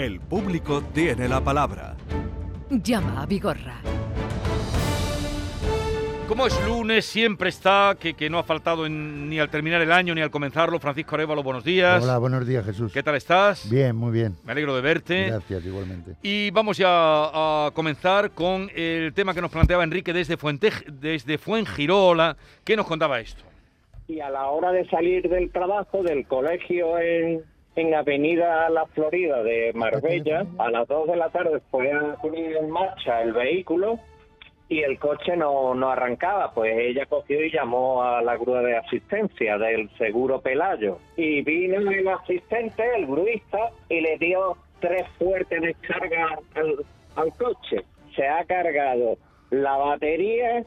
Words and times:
El 0.00 0.18
público 0.18 0.82
tiene 0.94 1.28
la 1.28 1.42
palabra. 1.42 1.94
Llama 2.70 3.20
a 3.20 3.26
Vigorra. 3.26 3.82
Como 6.26 6.46
es 6.46 6.58
lunes, 6.66 7.04
siempre 7.04 7.50
está, 7.50 7.94
que, 8.00 8.14
que 8.14 8.30
no 8.30 8.38
ha 8.38 8.42
faltado 8.42 8.86
en- 8.86 9.28
ni 9.28 9.38
al 9.38 9.50
terminar 9.50 9.82
el 9.82 9.92
año 9.92 10.14
ni 10.14 10.22
al 10.22 10.30
comenzarlo. 10.30 10.80
Francisco 10.80 11.16
Arevalo, 11.16 11.42
buenos 11.42 11.64
días. 11.64 12.02
Hola, 12.02 12.16
buenos 12.16 12.46
días, 12.46 12.64
Jesús. 12.64 12.90
¿Qué 12.94 13.02
tal 13.02 13.16
estás? 13.16 13.68
Bien, 13.68 13.94
muy 13.94 14.10
bien. 14.10 14.36
Me 14.42 14.52
alegro 14.52 14.74
de 14.74 14.80
verte. 14.80 15.26
Gracias, 15.26 15.66
igualmente. 15.66 16.12
Y 16.22 16.50
vamos 16.52 16.78
ya 16.78 16.86
a 16.88 17.70
comenzar 17.74 18.30
con 18.30 18.70
el 18.74 19.12
tema 19.12 19.34
que 19.34 19.42
nos 19.42 19.50
planteaba 19.50 19.84
Enrique 19.84 20.14
desde, 20.14 20.38
Fuente, 20.38 20.70
desde 20.90 21.36
Fuengirola. 21.36 22.38
¿Qué 22.64 22.74
nos 22.74 22.86
contaba 22.86 23.20
esto? 23.20 23.42
y 24.08 24.18
a 24.18 24.28
la 24.28 24.46
hora 24.48 24.72
de 24.72 24.88
salir 24.88 25.28
del 25.28 25.52
trabajo 25.52 26.02
del 26.02 26.26
colegio 26.26 26.98
en, 26.98 27.44
en 27.76 27.94
Avenida 27.94 28.68
La 28.70 28.86
Florida 28.86 29.42
de 29.42 29.72
Marbella, 29.74 30.46
a 30.58 30.70
las 30.70 30.88
2 30.88 31.08
de 31.08 31.16
la 31.16 31.30
tarde 31.30 31.60
fue 31.70 31.92
a 31.92 32.16
poner 32.16 32.56
en 32.56 32.70
marcha 32.70 33.22
el 33.22 33.32
vehículo 33.32 33.98
y 34.68 34.82
el 34.82 34.98
coche 34.98 35.36
no, 35.36 35.74
no 35.74 35.90
arrancaba. 35.90 36.52
Pues 36.52 36.72
ella 36.76 37.06
cogió 37.06 37.44
y 37.44 37.50
llamó 37.50 38.02
a 38.02 38.22
la 38.22 38.36
grúa 38.36 38.62
de 38.62 38.76
asistencia 38.76 39.58
del 39.58 39.90
seguro 39.98 40.40
Pelayo. 40.40 40.98
Y 41.16 41.42
vino 41.42 41.90
el 41.90 42.08
asistente, 42.08 42.82
el 42.96 43.06
gruista, 43.06 43.70
y 43.88 44.00
le 44.00 44.16
dio 44.18 44.56
tres 44.78 45.06
fuertes 45.18 45.60
descargas 45.60 46.38
al, 46.54 46.76
al 47.16 47.32
coche. 47.34 47.84
Se 48.14 48.26
ha 48.26 48.44
cargado 48.44 49.18
la 49.50 49.76
batería 49.76 50.64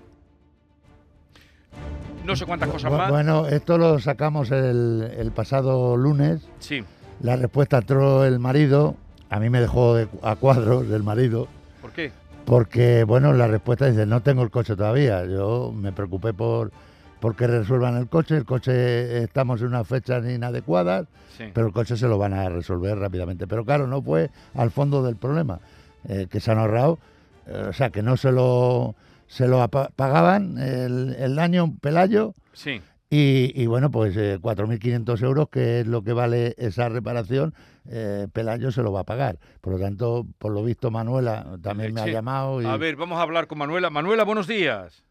No 2.26 2.36
sé 2.36 2.46
cuántas 2.46 2.70
cosas 2.70 2.92
más. 2.92 3.10
Bueno, 3.10 3.48
esto 3.48 3.78
lo 3.78 4.00
sacamos 4.00 4.52
el, 4.52 5.12
el 5.18 5.32
pasado 5.32 5.98
lunes. 5.98 6.48
Sí. 6.60 6.84
La 7.22 7.36
respuesta 7.36 7.80
entró 7.80 8.24
el 8.26 8.40
marido. 8.40 8.96
A 9.30 9.40
mí 9.40 9.50
me 9.50 9.60
dejó 9.60 9.96
de- 9.96 10.08
a 10.22 10.36
cuadros 10.36 10.90
el 10.90 11.04
marido. 11.04 11.48
¿Por 11.82 11.92
qué? 11.92 12.12
Porque, 12.46 13.04
bueno, 13.04 13.34
la 13.34 13.48
respuesta 13.48 13.86
dice, 13.88 14.06
no 14.06 14.22
tengo 14.22 14.44
el 14.44 14.52
coche 14.52 14.76
todavía. 14.76 15.26
Yo 15.26 15.74
me 15.76 15.92
preocupé 15.92 16.34
por, 16.34 16.72
por 17.20 17.36
que 17.36 17.48
resuelvan 17.48 17.98
el 17.98 18.08
coche. 18.08 18.38
El 18.38 18.46
coche, 18.46 19.24
estamos 19.24 19.62
en 19.62 19.68
unas 19.68 19.88
fechas 19.88 20.26
inadecuadas, 20.26 21.08
Sí. 21.38 21.46
pero 21.54 21.68
el 21.68 21.74
coche 21.74 21.98
se 21.98 22.08
lo 22.08 22.18
van 22.18 22.34
a 22.34 22.48
resolver 22.50 22.98
rápidamente. 22.98 23.48
Pero 23.48 23.66
claro, 23.66 23.88
no 23.88 24.02
fue 24.02 24.30
al 24.56 24.72
fondo 24.72 25.04
del 25.04 25.16
problema, 25.18 25.60
eh, 26.08 26.28
que 26.30 26.40
se 26.40 26.52
han 26.52 26.60
ahorrado, 26.60 27.00
eh, 27.48 27.66
o 27.70 27.74
sea, 27.74 27.90
que 27.90 28.02
no 28.04 28.18
se 28.18 28.32
lo, 28.32 28.94
se 29.34 29.48
lo 29.48 29.68
pagaban 29.68 30.58
el, 30.60 31.16
el 31.18 31.36
daño 31.36 31.74
Pelayo 31.82 32.34
Sí. 32.54 32.82
y, 33.10 33.52
y 33.60 33.66
bueno, 33.66 33.90
pues 33.90 34.16
eh, 34.16 34.38
4.500 34.40 35.24
euros, 35.24 35.50
que 35.50 35.80
es 35.80 35.88
lo 35.88 36.04
que 36.04 36.14
vale 36.14 36.54
esa 36.58 36.88
reparación, 36.90 37.56
eh, 37.90 38.28
Pelayo 38.32 38.72
se 38.72 38.84
lo 38.84 38.92
va 38.92 39.00
a 39.02 39.06
pagar. 39.06 39.38
Por 39.60 39.74
lo 39.74 39.80
tanto, 39.80 40.26
por 40.38 40.52
lo 40.52 40.64
visto, 40.64 40.92
Manuela 40.92 41.58
también 41.64 41.94
me 41.96 42.02
ha 42.02 42.08
llamado. 42.08 42.62
Y, 42.62 42.66
A 42.66 42.78
ver, 42.78 42.96
vamos 42.96 43.18
a 43.18 43.24
hablar 43.24 43.48
con 43.48 43.58
Manuela. 43.58 43.90
Manuela, 43.90 44.24
buenos 44.24 44.46
días. 44.48 45.04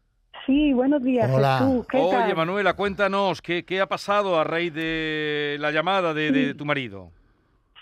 Sí, 0.45 0.71
buenos 0.73 1.03
días, 1.03 1.29
Hola. 1.31 1.57
Jesús. 1.59 1.87
¿Qué 1.87 1.97
Oye, 1.97 2.11
tal? 2.11 2.35
Manuela, 2.35 2.73
cuéntanos, 2.75 3.41
¿qué, 3.41 3.63
qué 3.65 3.81
ha 3.81 3.87
pasado 3.87 4.39
a 4.39 4.43
raíz 4.45 4.73
de 4.73 5.57
la 5.59 5.71
llamada 5.71 6.13
de, 6.13 6.31
de 6.31 6.53
tu 6.53 6.63
marido? 6.65 7.11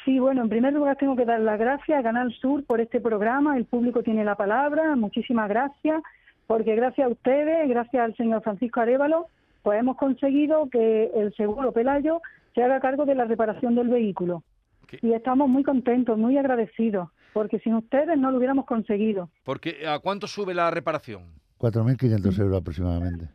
Sí, 0.06 0.18
bueno, 0.18 0.42
en 0.42 0.50
primer 0.50 0.74
lugar 0.74 0.98
tengo 0.98 1.16
que 1.16 1.26
dar 1.26 1.40
las 1.40 1.60
gracias 1.60 2.00
a 2.00 2.04
Canal 2.04 2.34
Sur 2.42 2.64
por 2.66 2.82
este 2.82 3.00
programa. 3.00 3.58
El 3.58 3.66
público 3.66 4.02
tiene 4.02 4.24
la 4.24 4.36
palabra. 4.36 4.96
Muchísimas 4.96 5.48
gracias, 5.48 6.02
porque 6.52 6.76
gracias 6.76 7.08
a 7.08 7.10
ustedes, 7.10 7.70
gracias 7.70 8.04
al 8.04 8.14
señor 8.18 8.44
Francisco 8.44 8.82
Arevalo, 8.82 9.28
pues 9.64 9.80
hemos 9.80 9.96
conseguido 9.96 10.70
que 10.70 11.10
el 11.16 11.34
seguro 11.36 11.72
Pelayo 11.72 12.22
se 12.54 12.62
haga 12.62 12.82
cargo 12.82 13.06
de 13.06 13.16
la 13.16 13.24
reparación 13.24 13.74
del 13.74 13.88
vehículo. 13.88 14.44
¿Qué? 14.86 15.00
Y 15.02 15.14
estamos 15.14 15.48
muy 15.48 15.64
contentos, 15.64 16.18
muy 16.18 16.38
agradecidos, 16.38 17.08
porque 17.32 17.60
sin 17.60 17.76
ustedes 17.76 18.18
no 18.18 18.32
lo 18.32 18.38
hubiéramos 18.38 18.66
conseguido. 18.66 19.30
Porque, 19.46 19.88
¿A 19.88 20.00
cuánto 20.00 20.28
sube 20.28 20.54
la 20.54 20.70
reparación? 20.70 21.24
4.500 21.58 22.40
euros 22.42 22.60
aproximadamente. 22.60 23.30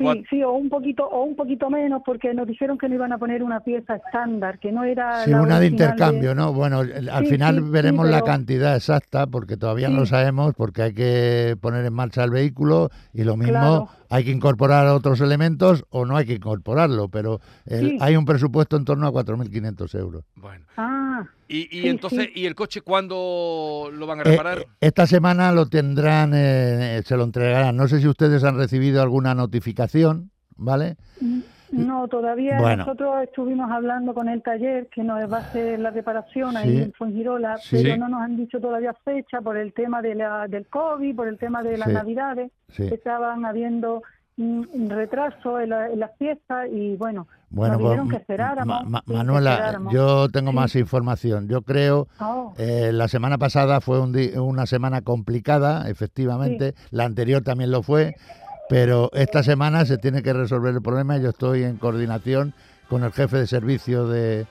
Sí, 0.00 0.24
sí, 0.30 0.42
o 0.42 0.52
un 0.52 0.68
poquito 0.68 1.06
o 1.06 1.24
un 1.24 1.36
poquito 1.36 1.68
menos, 1.70 2.02
porque 2.04 2.32
nos 2.34 2.46
dijeron 2.46 2.78
que 2.78 2.88
no 2.88 2.94
iban 2.94 3.12
a 3.12 3.18
poner 3.18 3.42
una 3.42 3.60
pieza 3.60 3.96
estándar, 3.96 4.58
que 4.58 4.72
no 4.72 4.84
era 4.84 5.24
Sí, 5.24 5.30
la 5.30 5.42
una 5.42 5.60
de 5.60 5.66
intercambio, 5.66 6.34
¿no? 6.34 6.52
Bueno, 6.52 6.78
al 6.80 7.24
Sí, 7.24 7.30
final 7.32 7.56
sí, 7.56 7.70
veremos 7.70 8.06
sí, 8.06 8.12
la 8.12 8.22
cantidad 8.22 8.76
exacta 8.76 9.26
porque 9.26 9.56
todavía 9.56 9.88
no 9.88 10.00
lo 10.00 10.06
sabemos 10.06 10.54
porque 10.54 10.82
hay 10.82 10.94
que 10.94 11.56
poner 11.60 11.84
en 11.84 11.92
marcha 11.92 12.24
el 12.24 12.30
vehículo 12.30 12.90
y 13.12 13.24
lo 13.24 13.36
mismo 13.36 13.52
Claro. 13.52 13.88
hay 14.08 14.24
que 14.24 14.30
incorporar 14.30 14.86
otros 14.88 15.20
elementos 15.20 15.84
o 15.90 16.04
no 16.06 16.16
hay 16.16 16.26
que 16.26 16.34
incorporarlo, 16.34 17.08
pero 17.08 17.40
el- 17.66 17.90
Sí. 17.90 17.98
hay 18.00 18.16
un 18.16 18.24
presupuesto 18.24 18.76
en 18.76 18.84
torno 18.84 19.06
a 19.06 19.12
4.500 19.12 19.94
euros. 19.94 20.24
Bueno. 20.36 20.64
Ah, 20.76 21.24
¿Y, 21.52 21.62
y 21.76 21.82
Sí, 21.82 21.88
entonces, 21.88 22.26
sí. 22.32 22.40
¿y 22.42 22.46
el 22.46 22.54
coche 22.54 22.80
cuándo 22.80 23.90
lo 23.92 24.06
van 24.06 24.20
a 24.20 24.22
Eh, 24.22 24.30
reparar? 24.30 24.58
eh, 24.60 24.66
esta 24.80 25.06
semana 25.06 25.50
lo 25.50 25.66
tendrán, 25.66 26.30
eh, 26.34 27.02
se 27.04 27.16
lo 27.16 27.24
entregarán. 27.24 27.76
No 27.76 27.88
sé 27.88 28.00
si 28.00 28.06
ustedes 28.06 28.44
han 28.44 28.56
recibido 28.56 29.02
alguna 29.02 29.34
notificación, 29.34 30.30
¿vale? 30.56 30.96
mm, 31.20 31.40
no, 31.72 32.06
todavía 32.08 32.58
Bueno. 32.60 32.84
nosotros 32.84 33.22
estuvimos 33.24 33.70
hablando 33.70 34.14
con 34.14 34.28
el 34.28 34.42
taller 34.42 34.88
que 34.88 35.02
nos 35.02 35.18
va 35.30 35.38
a 35.38 35.40
hacer 35.40 35.78
la 35.80 35.90
reparación 35.90 36.56
ahí 36.56 36.76
en 36.82 36.92
Fuengirola, 36.92 37.58
Sí. 37.58 37.78
pero 37.82 37.96
no 37.96 38.08
nos 38.08 38.22
han 38.22 38.36
dicho 38.36 38.60
todavía 38.60 38.92
fecha 39.04 39.40
por 39.40 39.56
el 39.56 39.72
tema 39.72 40.02
de 40.02 40.14
la, 40.14 40.46
del 40.48 40.66
COVID, 40.68 41.14
por 41.16 41.26
el 41.28 41.38
tema 41.38 41.62
de 41.62 41.78
las 41.78 41.88
Sí. 41.88 41.94
navidades, 41.94 42.50
estaban 42.76 43.44
habiendo 43.44 44.02
retraso 44.88 45.60
en, 45.60 45.70
la- 45.70 45.90
en 45.90 46.00
las 46.00 46.10
fiestas 46.16 46.68
y 46.72 46.96
bueno, 46.96 47.26
Bueno, 47.50 47.78
nos 47.78 47.96
pues, 47.98 48.10
que 48.10 48.16
esperáramos. 48.16 48.66
Ma- 48.84 48.88
Ma- 48.88 48.98
sí, 49.00 49.10
que 49.10 49.16
Manuela, 49.18 49.52
esperáramos. 49.52 49.92
yo 49.92 50.28
tengo 50.30 50.50
Sí. 50.50 50.56
más 50.56 50.76
información. 50.76 51.48
Yo 51.48 51.62
creo 51.62 52.08
Oh, 52.20 52.54
Eh, 52.58 52.90
la 52.92 53.08
semana 53.08 53.38
pasada 53.38 53.80
fue 53.80 54.00
un 54.00 54.16
una 54.38 54.66
semana 54.66 55.02
complicada, 55.02 55.88
efectivamente. 55.90 56.74
La 56.90 57.04
anterior 57.04 57.42
también 57.42 57.70
lo 57.70 57.82
fue, 57.82 58.14
pero 58.68 59.10
esta 59.12 59.42
semana 59.42 59.84
se 59.84 59.98
tiene 59.98 60.22
que 60.22 60.32
resolver 60.32 60.74
el 60.74 60.82
problema. 60.82 61.16
Yo 61.18 61.30
estoy 61.30 61.64
en 61.64 61.76
coordinación 61.76 62.54
con 62.88 63.04
el 63.04 63.12
jefe 63.12 63.36
de 63.38 63.46
servicio 63.46 64.06
de, 64.08 64.46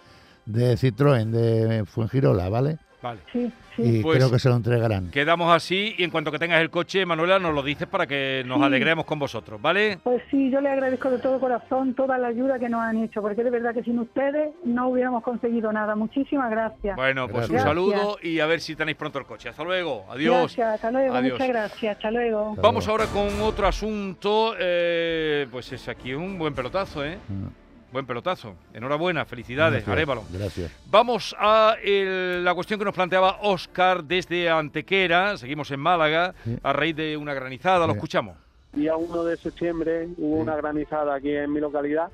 de 0.45 0.73
Citroën 0.77 1.29
de 1.29 1.83
Fuengirola, 1.85 2.49
¿vale? 2.49 2.77
Vale. 3.01 3.21
sí, 3.31 3.51
sí. 3.77 3.81
Y 3.99 4.01
Pues- 4.03 4.17
creo 4.17 4.29
que 4.29 4.39
se 4.39 4.49
lo 4.49 4.55
entregarán. 4.55 5.09
Quedamos 5.09 5.55
así 5.55 5.95
y 5.97 6.03
en 6.03 6.09
cuanto 6.11 6.31
que 6.31 6.39
tengas 6.39 6.59
el 6.59 6.69
coche, 6.69 7.05
Manuela, 7.05 7.39
nos 7.39 7.53
lo 7.55 7.63
dices 7.63 7.87
para 7.87 8.05
que 8.07 8.43
nos 8.45 8.57
Sí. 8.57 8.63
alegremos 8.65 9.05
con 9.05 9.19
vosotros, 9.19 9.61
¿vale? 9.61 9.99
Pues 10.03 10.21
sí, 10.29 10.51
yo 10.51 10.59
le 10.59 10.69
agradezco 10.69 11.09
de 11.09 11.19
todo 11.19 11.39
corazón 11.39 11.93
toda 11.93 12.17
la 12.17 12.27
ayuda 12.27 12.59
que 12.59 12.67
nos 12.67 12.81
han 12.81 12.97
hecho, 13.03 13.21
porque 13.21 13.43
de 13.43 13.49
verdad 13.51 13.73
que 13.73 13.83
sin 13.83 13.99
ustedes 13.99 14.49
no 14.65 14.89
hubiéramos 14.89 15.23
conseguido 15.23 15.71
nada. 15.71 15.95
Muchísimas 15.95 16.51
gracias. 16.51 16.95
Bueno, 16.97 17.27
pues 17.29 17.49
un 17.49 17.59
saludo 17.59 18.17
y 18.21 18.39
a 18.41 18.45
ver 18.45 18.59
si 18.59 18.75
tenéis 18.75 18.97
pronto 18.97 19.17
el 19.19 19.25
coche. 19.25 19.49
Hasta 19.49 19.63
luego. 19.63 20.05
Adiós. 20.09 20.55
Gracias, 20.57 20.73
hasta 20.75 20.91
luego, 20.91 21.15
Adiós. 21.15 21.33
muchas 21.33 21.47
gracias, 21.47 21.95
hasta 21.95 22.11
luego. 22.11 22.55
Vamos 22.61 22.87
ahora 22.87 23.05
con 23.05 23.27
otro 23.41 23.65
asunto. 23.67 24.55
eh, 24.59 25.47
pues 25.51 25.71
es 25.71 25.87
aquí 25.87 26.13
un 26.13 26.37
buen 26.37 26.53
pelotazo, 26.53 27.05
¿eh? 27.05 27.17
Mm, 27.27 27.47
Buen 27.91 28.05
pelotazo. 28.05 28.53
Enhorabuena, 28.73 29.25
felicidades, 29.25 29.83
gracias, 29.85 29.91
Arévalo. 29.93 30.23
Gracias. 30.31 30.71
Vamos 30.91 31.35
a 31.39 31.75
el- 31.83 32.43
la 32.43 32.53
cuestión 32.53 32.77
que 32.79 32.85
nos 32.85 32.93
planteaba 32.93 33.37
Óscar 33.41 34.03
desde 34.03 34.47
Antequera. 34.49 35.37
Seguimos 35.37 35.71
en 35.71 35.79
Málaga 35.79 36.35
Sí. 36.43 36.55
a 36.61 36.71
raíz 36.73 36.95
de 36.95 37.17
una 37.17 37.33
granizada. 37.33 37.87
Lo 37.87 37.93
escuchamos. 37.93 38.37
día 38.73 38.95
1 38.95 39.23
de 39.23 39.35
septiembre 39.37 40.07
hubo 40.17 40.35
Sí. 40.35 40.41
una 40.43 40.55
granizada 40.55 41.15
aquí 41.15 41.31
en 41.35 41.51
mi 41.51 41.59
localidad 41.59 42.09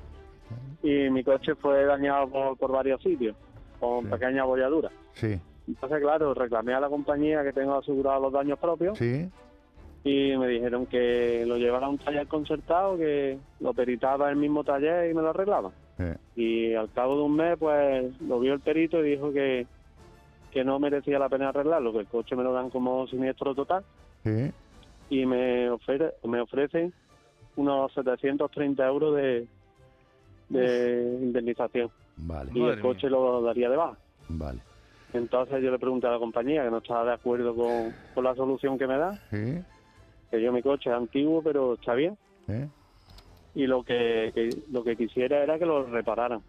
y 0.82 1.10
mi 1.10 1.22
coche 1.22 1.54
fue 1.54 1.84
dañado 1.84 2.28
por, 2.28 2.56
por 2.56 2.72
varios 2.72 3.02
sitios, 3.02 3.36
con 3.78 4.04
Sí. 4.04 4.10
pequeñas 4.10 4.40
abolladuras. 4.40 4.92
Sí, 5.12 5.38
Entonces, 5.68 6.00
claro, 6.00 6.32
reclamé 6.32 6.72
a 6.74 6.80
la 6.80 6.88
compañía 6.88 7.42
que 7.42 7.52
tengo 7.52 7.76
asegurado 7.76 8.20
los 8.22 8.32
daños 8.32 8.56
propios 8.58 8.96
sí, 8.96 9.28
y 10.08 10.36
me 10.38 10.46
dijeron 10.46 10.86
que 10.86 11.44
lo 11.46 11.56
llevara 11.56 11.86
a 11.86 11.90
un 11.90 11.98
taller 11.98 12.28
concertado, 12.28 12.96
que 12.96 13.40
lo 13.58 13.74
peritaba 13.74 14.30
el 14.30 14.36
mismo 14.36 14.62
taller 14.62 15.10
y 15.10 15.14
me 15.14 15.22
lo 15.22 15.30
arreglaba. 15.30 15.72
Y 16.36 16.74
al 16.74 16.90
cabo 16.92 17.16
de 17.16 17.22
un 17.22 17.34
mes, 17.34 17.56
pues 17.58 18.20
lo 18.20 18.38
vio 18.38 18.52
el 18.52 18.60
perito 18.60 19.04
y 19.04 19.10
dijo 19.10 19.32
que, 19.32 19.66
que 20.50 20.64
no 20.64 20.78
merecía 20.78 21.18
la 21.18 21.28
pena 21.28 21.48
arreglarlo, 21.48 21.92
que 21.92 21.98
el 22.00 22.06
coche 22.08 22.36
me 22.36 22.44
lo 22.44 22.52
dan 22.52 22.70
como 22.70 23.06
siniestro 23.08 23.54
total. 23.54 23.84
Y 25.08 25.26
me, 25.26 25.70
ofre- 25.70 26.12
me 26.24 26.40
ofrecen 26.40 26.92
unos 27.56 27.92
730 27.94 28.86
euros 28.86 29.16
de, 29.16 29.48
de 30.48 31.18
indemnización. 31.22 31.90
Vale, 32.16 32.50
y 32.54 32.60
Madre 32.60 32.74
el 32.74 32.80
coche 32.80 33.08
lo 33.10 33.42
daría 33.42 33.68
de 33.70 33.76
baja. 33.76 33.98
vale. 34.28 34.60
Entonces 35.12 35.62
yo 35.62 35.70
le 35.70 35.78
pregunté 35.78 36.06
a 36.06 36.10
la 36.10 36.18
compañía 36.18 36.64
que 36.64 36.70
no 36.70 36.78
estaba 36.78 37.04
de 37.04 37.12
acuerdo 37.12 37.54
con, 37.54 37.94
con 38.12 38.24
la 38.24 38.34
solución 38.34 38.76
que 38.76 38.86
me 38.86 38.98
da, 38.98 39.18
Sí, 39.30 39.64
que 40.30 40.40
yo 40.42 40.52
mi 40.52 40.62
coche 40.62 40.90
es 40.90 40.96
antiguo 40.96 41.42
pero 41.42 41.74
está 41.74 41.94
bien 41.94 42.16
sí. 42.46 42.54
y 43.54 43.66
lo 43.66 43.82
que, 43.82 44.30
que- 44.34 44.50
lo 44.72 44.82
que 44.84 44.96
quisiera 44.96 45.42
era 45.42 45.58
que 45.58 45.66
lo 45.66 45.84
repararan. 45.86 46.40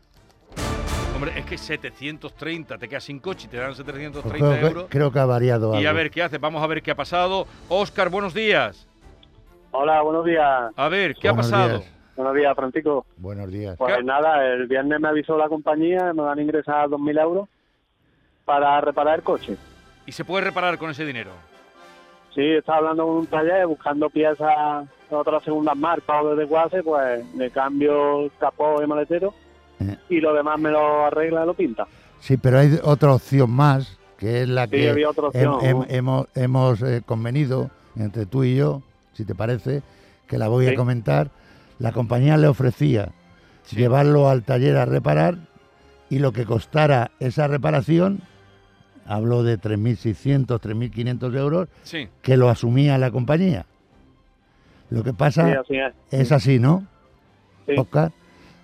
Hombre, 1.15 1.31
es 1.35 1.45
que 1.45 1.57
730, 1.57 2.77
te 2.77 2.87
quedas 2.87 3.03
sin 3.05 3.19
coche 3.19 3.47
y 3.47 3.49
te 3.49 3.57
dan 3.57 3.67
Pues 3.67 3.77
730 3.77 4.37
creo, 4.37 4.59
que, 4.59 4.67
euros. 4.67 4.85
creo 4.89 5.11
que 5.11 5.17
ha 5.19 5.25
variado 5.25 5.79
Y 5.81 5.85
a 5.87 5.91
ver 5.93 6.11
qué 6.11 6.21
hace, 6.21 6.37
vamos 6.37 6.61
a 6.61 6.67
ver 6.67 6.83
qué 6.83 6.91
ha 6.91 6.95
pasado. 6.95 7.47
Óscar, 7.69 8.09
buenos 8.09 8.35
días. 8.35 8.87
Hola, 9.71 10.01
buenos 10.03 10.25
días. 10.25 10.71
A 10.75 10.89
ver, 10.89 11.15
¿qué 11.15 11.29
Buenos 11.31 11.47
ha 11.47 11.51
pasado? 11.51 11.77
días. 11.79 11.93
Buenos 12.15 12.35
días, 12.35 12.55
Francisco. 12.55 13.05
Buenos 13.17 13.51
días. 13.51 13.75
Pues 13.77 13.97
¿Qué? 13.97 14.03
nada, 14.03 14.45
el 14.53 14.67
viernes 14.67 14.99
me 14.99 15.07
avisó 15.07 15.37
la 15.37 15.49
compañía, 15.49 16.13
me 16.13 16.21
van 16.21 16.37
a 16.37 16.41
ingresar 16.41 16.87
2.000 16.87 17.19
euros 17.21 17.49
para 18.45 18.79
reparar 18.81 19.15
el 19.17 19.23
coche. 19.23 19.55
¿Y 20.05 20.11
se 20.11 20.23
puede 20.23 20.45
reparar 20.45 20.77
con 20.77 20.89
ese 20.91 21.03
dinero? 21.05 21.31
Sí, 22.37 22.43
estaba 22.51 22.77
hablando 22.77 23.07
con 23.07 23.15
un 23.15 23.25
taller 23.25 23.65
buscando 23.65 24.11
piezas 24.11 24.85
de 25.09 25.15
otras 25.15 25.41
segundas 25.43 25.75
marcas 25.75 26.23
o 26.23 26.29
de 26.29 26.35
desguace, 26.35 26.83
pues 26.83 27.25
le 27.35 27.49
cambio 27.49 28.29
capó 28.39 28.79
y 28.83 28.85
maletero 28.85 29.33
Eh. 29.79 29.97
y 30.09 30.19
lo 30.21 30.35
demás 30.35 30.59
me 30.59 30.69
lo 30.69 31.05
arregla 31.07 31.41
y 31.43 31.45
lo 31.47 31.55
pinta. 31.55 31.87
Sí, 32.19 32.37
pero 32.37 32.59
hay 32.59 32.79
otra 32.83 33.15
opción 33.15 33.49
más, 33.49 33.97
que 34.19 34.43
es 34.43 34.49
la 34.49 34.65
Sí, 34.65 34.69
que 34.71 34.89
había 34.91 35.09
otra 35.09 35.23
hem- 35.23 35.27
opción, 35.29 35.53
hem- 35.61 35.77
¿no? 35.79 35.85
hemos, 35.89 36.27
hemos 36.35 36.81
eh, 36.83 37.01
convenido 37.03 37.71
entre 37.95 38.27
tú 38.27 38.43
y 38.43 38.55
yo, 38.55 38.83
si 39.13 39.25
te 39.25 39.33
parece, 39.33 39.81
que 40.27 40.37
la 40.37 40.47
voy 40.47 40.67
a 40.67 40.75
comentar. 40.75 41.31
La 41.79 41.91
compañía 41.91 42.37
le 42.37 42.47
ofrecía 42.47 43.09
Sí. 43.63 43.77
llevarlo 43.77 44.29
al 44.29 44.43
taller 44.43 44.77
a 44.77 44.85
reparar 44.85 45.37
y 46.09 46.19
lo 46.19 46.33
que 46.33 46.45
costara 46.45 47.09
esa 47.19 47.47
reparación, 47.47 48.19
hablo 49.07 49.43
de 49.43 49.57
3.600, 49.59 50.59
3.500 50.59 51.35
euros, 51.35 51.69
Sí. 51.83 52.07
que 52.21 52.37
lo 52.37 52.49
asumía 52.49 52.97
la 52.97 53.11
compañía. 53.11 53.65
Lo 54.89 55.03
que 55.03 55.09
Sí, 55.11 55.15
pasa 55.17 55.59
así 55.61 55.75
es. 55.75 55.93
es 56.11 56.31
así, 56.31 56.59
¿no, 56.59 56.85
Sí, 57.65 57.73
Oscar? 57.77 58.11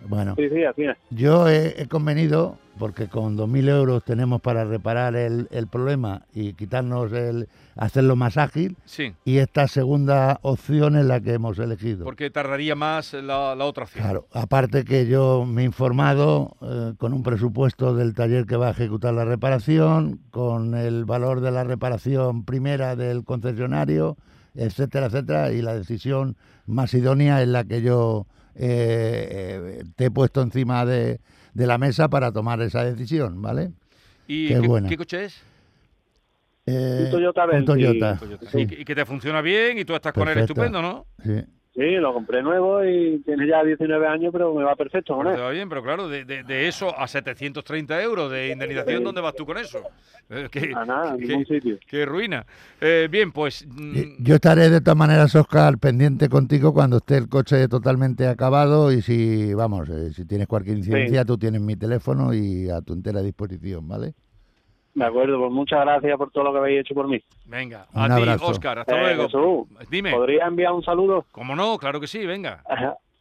Bueno, 0.07 0.33
así 0.37 0.83
es. 0.83 0.97
yo 1.09 1.47
he, 1.49 1.81
he 1.81 1.87
convenido, 1.87 2.57
porque 2.77 3.07
con 3.07 3.37
2.000 3.37 3.69
euros 3.69 4.03
tenemos 4.03 4.41
para 4.41 4.65
reparar 4.65 5.15
el, 5.15 5.47
el 5.51 5.67
problema 5.67 6.23
y 6.33 6.53
quitarnos 6.53 7.11
el, 7.13 7.47
hacerlo 7.75 8.15
más 8.15 8.37
ágil, 8.37 8.77
Sí. 8.85 9.13
y 9.25 9.37
esta 9.37 9.67
segunda 9.67 10.39
opción 10.41 10.95
es 10.95 11.05
la 11.05 11.19
que 11.21 11.33
hemos 11.33 11.59
elegido. 11.59 12.03
Porque 12.05 12.29
tardaría 12.29 12.75
más 12.75 13.13
la, 13.13 13.55
la 13.55 13.65
otra 13.65 13.83
opción. 13.83 14.03
Claro, 14.03 14.27
aparte 14.33 14.83
que 14.85 15.05
yo 15.07 15.45
me 15.45 15.61
he 15.61 15.65
informado 15.65 16.55
eh, 16.61 16.93
con 16.97 17.13
un 17.13 17.23
presupuesto 17.23 17.95
del 17.95 18.13
taller 18.13 18.45
que 18.45 18.57
va 18.57 18.67
a 18.67 18.71
ejecutar 18.71 19.13
la 19.13 19.25
reparación, 19.25 20.19
con 20.31 20.73
el 20.75 21.05
valor 21.05 21.41
de 21.41 21.51
la 21.51 21.63
reparación 21.63 22.43
primera 22.43 22.95
del 22.95 23.23
concesionario, 23.23 24.17
etcétera, 24.55 25.07
etcétera, 25.07 25.51
y 25.51 25.61
la 25.61 25.75
decisión 25.75 26.37
más 26.65 26.93
idónea 26.93 27.41
es 27.41 27.47
la 27.47 27.63
que 27.63 27.81
yo 27.81 28.27
eh, 28.55 29.79
eh, 29.81 29.83
te 29.95 30.05
he 30.05 30.11
puesto 30.11 30.41
encima 30.41 30.85
de, 30.85 31.19
de 31.53 31.67
la 31.67 31.77
mesa 31.77 32.09
para 32.09 32.31
tomar 32.31 32.61
esa 32.61 32.83
decisión, 32.83 33.41
¿vale? 33.41 33.71
¿Y 34.27 34.47
Qué 34.47 34.53
qué, 34.55 34.61
qué 34.89 34.97
coche 34.97 35.25
es? 35.25 35.41
Eh, 36.65 37.01
Un 37.05 37.11
Toyota 37.11 37.45
un. 37.45 37.65
Toyota, 37.65 38.17
Toyota. 38.17 38.49
sí, 38.49 38.59
Y, 38.61 38.67
que- 38.67 38.81
y 38.81 38.85
que 38.85 38.95
te 38.95 39.05
funciona 39.05 39.41
bien 39.41 39.77
y 39.77 39.85
tú 39.85 39.93
estás 39.95 40.13
con 40.13 40.27
él 40.29 40.37
estupendo, 40.39 40.81
¿no? 40.81 41.05
sí. 41.23 41.43
Sí, 41.75 41.81
lo 41.95 42.13
compré 42.13 42.43
nuevo 42.43 42.85
y 42.85 43.19
tiene 43.25 43.47
ya 43.47 43.63
19 43.63 44.05
años, 44.07 44.31
pero 44.31 44.53
me 44.53 44.63
va 44.63 44.75
perfecto 44.75 45.15
con 45.15 45.25
te 45.25 45.33
él. 45.33 45.39
va 45.41 45.49
bien, 45.49 45.69
pero 45.69 45.81
claro, 45.81 46.07
de, 46.07 46.23
de- 46.23 46.43
de 46.43 46.67
eso 46.67 46.95
a 46.95 47.07
730 47.07 47.99
euros 48.03 48.31
de 48.31 48.51
indemnización, 48.51 49.03
¿dónde 49.03 49.21
vas 49.21 49.35
tú 49.35 49.43
con 49.45 49.57
eso? 49.57 49.79
Eh, 50.29 50.49
qué, 50.51 50.71
A 50.75 50.85
nada, 50.85 51.15
en 51.15 51.19
qué- 51.21 51.27
ningún 51.27 51.45
sitio. 51.47 51.79
qué 51.87 52.05
ruina. 52.05 52.45
Eh, 52.79 53.07
bien, 53.09 53.31
pues... 53.31 53.65
mm, 53.67 54.23
Yo 54.23 54.35
estaré 54.35 54.69
de 54.69 54.81
todas 54.81 54.97
maneras, 54.97 55.33
Oscar, 55.35 55.79
pendiente 55.79 56.29
contigo 56.29 56.73
cuando 56.73 56.97
esté 56.97 57.17
el 57.17 57.27
coche 57.27 57.67
totalmente 57.67 58.27
acabado 58.27 58.91
y 58.91 59.01
si, 59.01 59.53
vamos, 59.55 59.89
eh, 59.89 60.13
si 60.13 60.25
tienes 60.25 60.47
cualquier 60.47 60.77
incidencia, 60.77 61.25
tú 61.25 61.39
tienes 61.39 61.59
mi 61.61 61.75
teléfono 61.75 62.35
y 62.35 62.69
a 62.69 62.81
tu 62.81 62.93
entera 62.93 63.21
disposición, 63.23 63.87
¿vale? 63.87 64.13
De 64.95 65.05
acuerdo, 65.05 65.39
pues 65.39 65.51
muchas 65.51 65.81
gracias 65.81 66.17
por 66.17 66.29
todo 66.31 66.43
lo 66.45 66.51
que 66.53 66.59
habéis 66.59 66.81
hecho 66.81 66.93
por 66.93 67.07
mí. 67.07 67.19
Venga, 67.45 67.87
Un 67.93 68.01
a 68.03 68.15
ti, 68.15 68.21
abrazo. 68.21 68.45
Oscar, 68.47 68.79
hasta 68.79 68.95
Eh, 68.95 69.01
luego. 69.01 69.23
Jesús, 69.23 69.89
Dime, 69.89 70.11
¿Podría 70.11 70.45
enviar 70.45 70.71
un 70.73 70.83
saludo 70.83 71.25
¿cómo 71.31 71.55
no? 71.55 71.77
Claro 71.79 71.99
que 71.99 72.07
sí, 72.07 72.25
venga. 72.25 72.63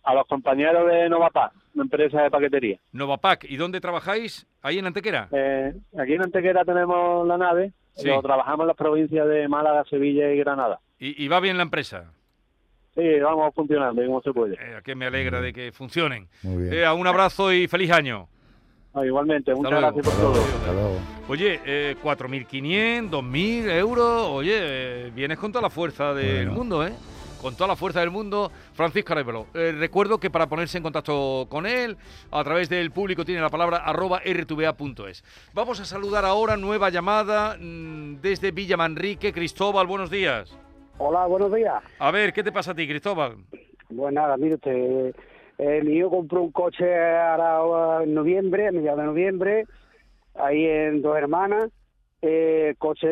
a, 0.04 0.14
los 0.14 0.26
compañeros 0.26 0.86
de 0.90 1.08
Novapaz, 1.08 1.52
una 1.74 1.84
empresa 1.84 2.22
de 2.22 2.30
paquetería? 2.30 2.76
Novapac, 2.92 3.44
¿y 3.48 3.56
dónde 3.56 3.80
trabajáis? 3.80 4.46
¿Ahí 4.60 4.78
en 4.78 4.86
Antequera? 4.86 5.28
Eh, 5.32 5.72
aquí 5.98 6.12
en 6.12 6.22
Antequera 6.22 6.64
tenemos 6.64 7.26
la 7.26 7.38
nave, 7.38 7.72
Sí. 7.94 8.08
lo 8.08 8.20
trabajamos 8.22 8.60
en 8.64 8.66
las 8.68 8.76
provincias 8.76 9.26
de 9.28 9.48
Málaga, 9.48 9.84
Sevilla 9.88 10.30
y 10.32 10.38
Granada. 10.38 10.78
¿Y, 10.98 11.24
y 11.24 11.28
va 11.28 11.40
bien 11.40 11.56
la 11.56 11.62
empresa? 11.62 12.12
Sí, 12.94 13.18
vamos 13.20 13.54
funcionando, 13.54 14.02
y 14.02 14.06
como 14.06 14.20
se 14.20 14.32
puede. 14.32 14.54
Eh, 14.54 14.80
que 14.84 14.94
me 14.94 15.06
alegra 15.06 15.40
de 15.40 15.52
que 15.54 15.72
funcionen. 15.72 16.28
Muy 16.42 16.64
bien. 16.64 16.74
Eh, 16.84 16.90
un 16.92 17.06
abrazo 17.06 17.50
y 17.52 17.66
feliz 17.66 17.90
año. 17.90 18.28
Igualmente, 18.94 19.54
muchas 19.54 19.70
luego. 19.72 19.86
gracias 19.94 20.04
por 20.04 20.12
Hasta 20.14 20.40
todo. 20.40 20.56
hasta 20.58 20.72
luego. 20.72 20.98
Oye, 21.28 21.60
eh, 21.64 21.96
4.500, 22.02 23.10
2.000 23.10 23.70
euros, 23.70 24.28
oye, 24.30 24.52
eh, 24.58 25.10
vienes 25.14 25.38
con 25.38 25.50
toda 25.50 25.62
la 25.62 25.70
fuerza 25.70 26.12
del 26.12 26.46
Bueno. 26.46 26.52
mundo, 26.52 26.86
¿eh? 26.86 26.92
Con 27.40 27.54
toda 27.56 27.68
la 27.68 27.76
fuerza 27.76 28.00
del 28.00 28.10
mundo, 28.10 28.52
Francisco 28.74 29.14
Arevalo. 29.14 29.46
Eh, 29.54 29.74
recuerdo 29.76 30.18
que 30.18 30.30
para 30.30 30.46
ponerse 30.46 30.76
en 30.76 30.84
contacto 30.84 31.46
con 31.48 31.66
él, 31.66 31.96
a 32.30 32.44
través 32.44 32.68
del 32.68 32.90
público 32.92 33.24
tiene 33.24 33.40
la 33.40 33.48
palabra 33.50 33.78
arroba 33.78 34.20
rtva.es. 34.24 35.24
Vamos 35.52 35.80
a 35.80 35.84
saludar 35.84 36.24
ahora, 36.24 36.56
nueva 36.56 36.90
llamada 36.90 37.56
mm, 37.58 38.20
desde 38.20 38.52
Villa 38.52 38.76
Manrique. 38.76 39.32
Cristóbal, 39.32 39.86
buenos 39.88 40.08
días. 40.10 40.56
Hola, 40.98 41.26
buenos 41.26 41.52
días. 41.52 41.82
A 41.98 42.10
ver, 42.12 42.32
¿qué 42.32 42.44
te 42.44 42.52
pasa 42.52 42.70
a 42.72 42.74
ti, 42.74 42.86
Cristóbal? 42.86 43.36
Pues 43.96 44.14
nada, 44.14 44.36
mire 44.36 44.54
usted, 44.54 45.12
eh, 45.64 45.80
mi 45.84 45.92
hijo 45.92 46.10
compró 46.10 46.42
un 46.42 46.50
coche 46.50 46.92
ahora 46.92 48.02
en 48.02 48.14
noviembre, 48.14 48.66
a 48.66 48.72
mediados 48.72 48.98
de 48.98 49.06
noviembre, 49.06 49.66
ahí 50.34 50.66
en 50.66 51.02
Dos 51.02 51.16
Hermanas. 51.16 51.70
Eh, 52.20 52.70
el 52.70 52.76
coche 52.78 53.08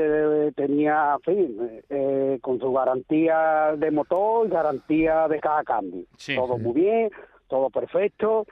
tenía, 0.56 1.17
en 1.17 1.20
fin, 1.20 1.82
eh, 1.88 2.38
con 2.41 2.58
su 2.58 2.73
garantía 2.73 3.75
de 3.76 3.91
motor 3.93 4.49
y 4.49 4.50
garantía 4.50 5.29
de 5.29 5.38
cada 5.38 5.62
cambio. 5.62 6.05
Sí. 6.17 6.35
todo 6.35 6.58
muy 6.58 6.73
bien, 6.73 7.11
todo 7.47 7.70
perfecto. 7.70 8.47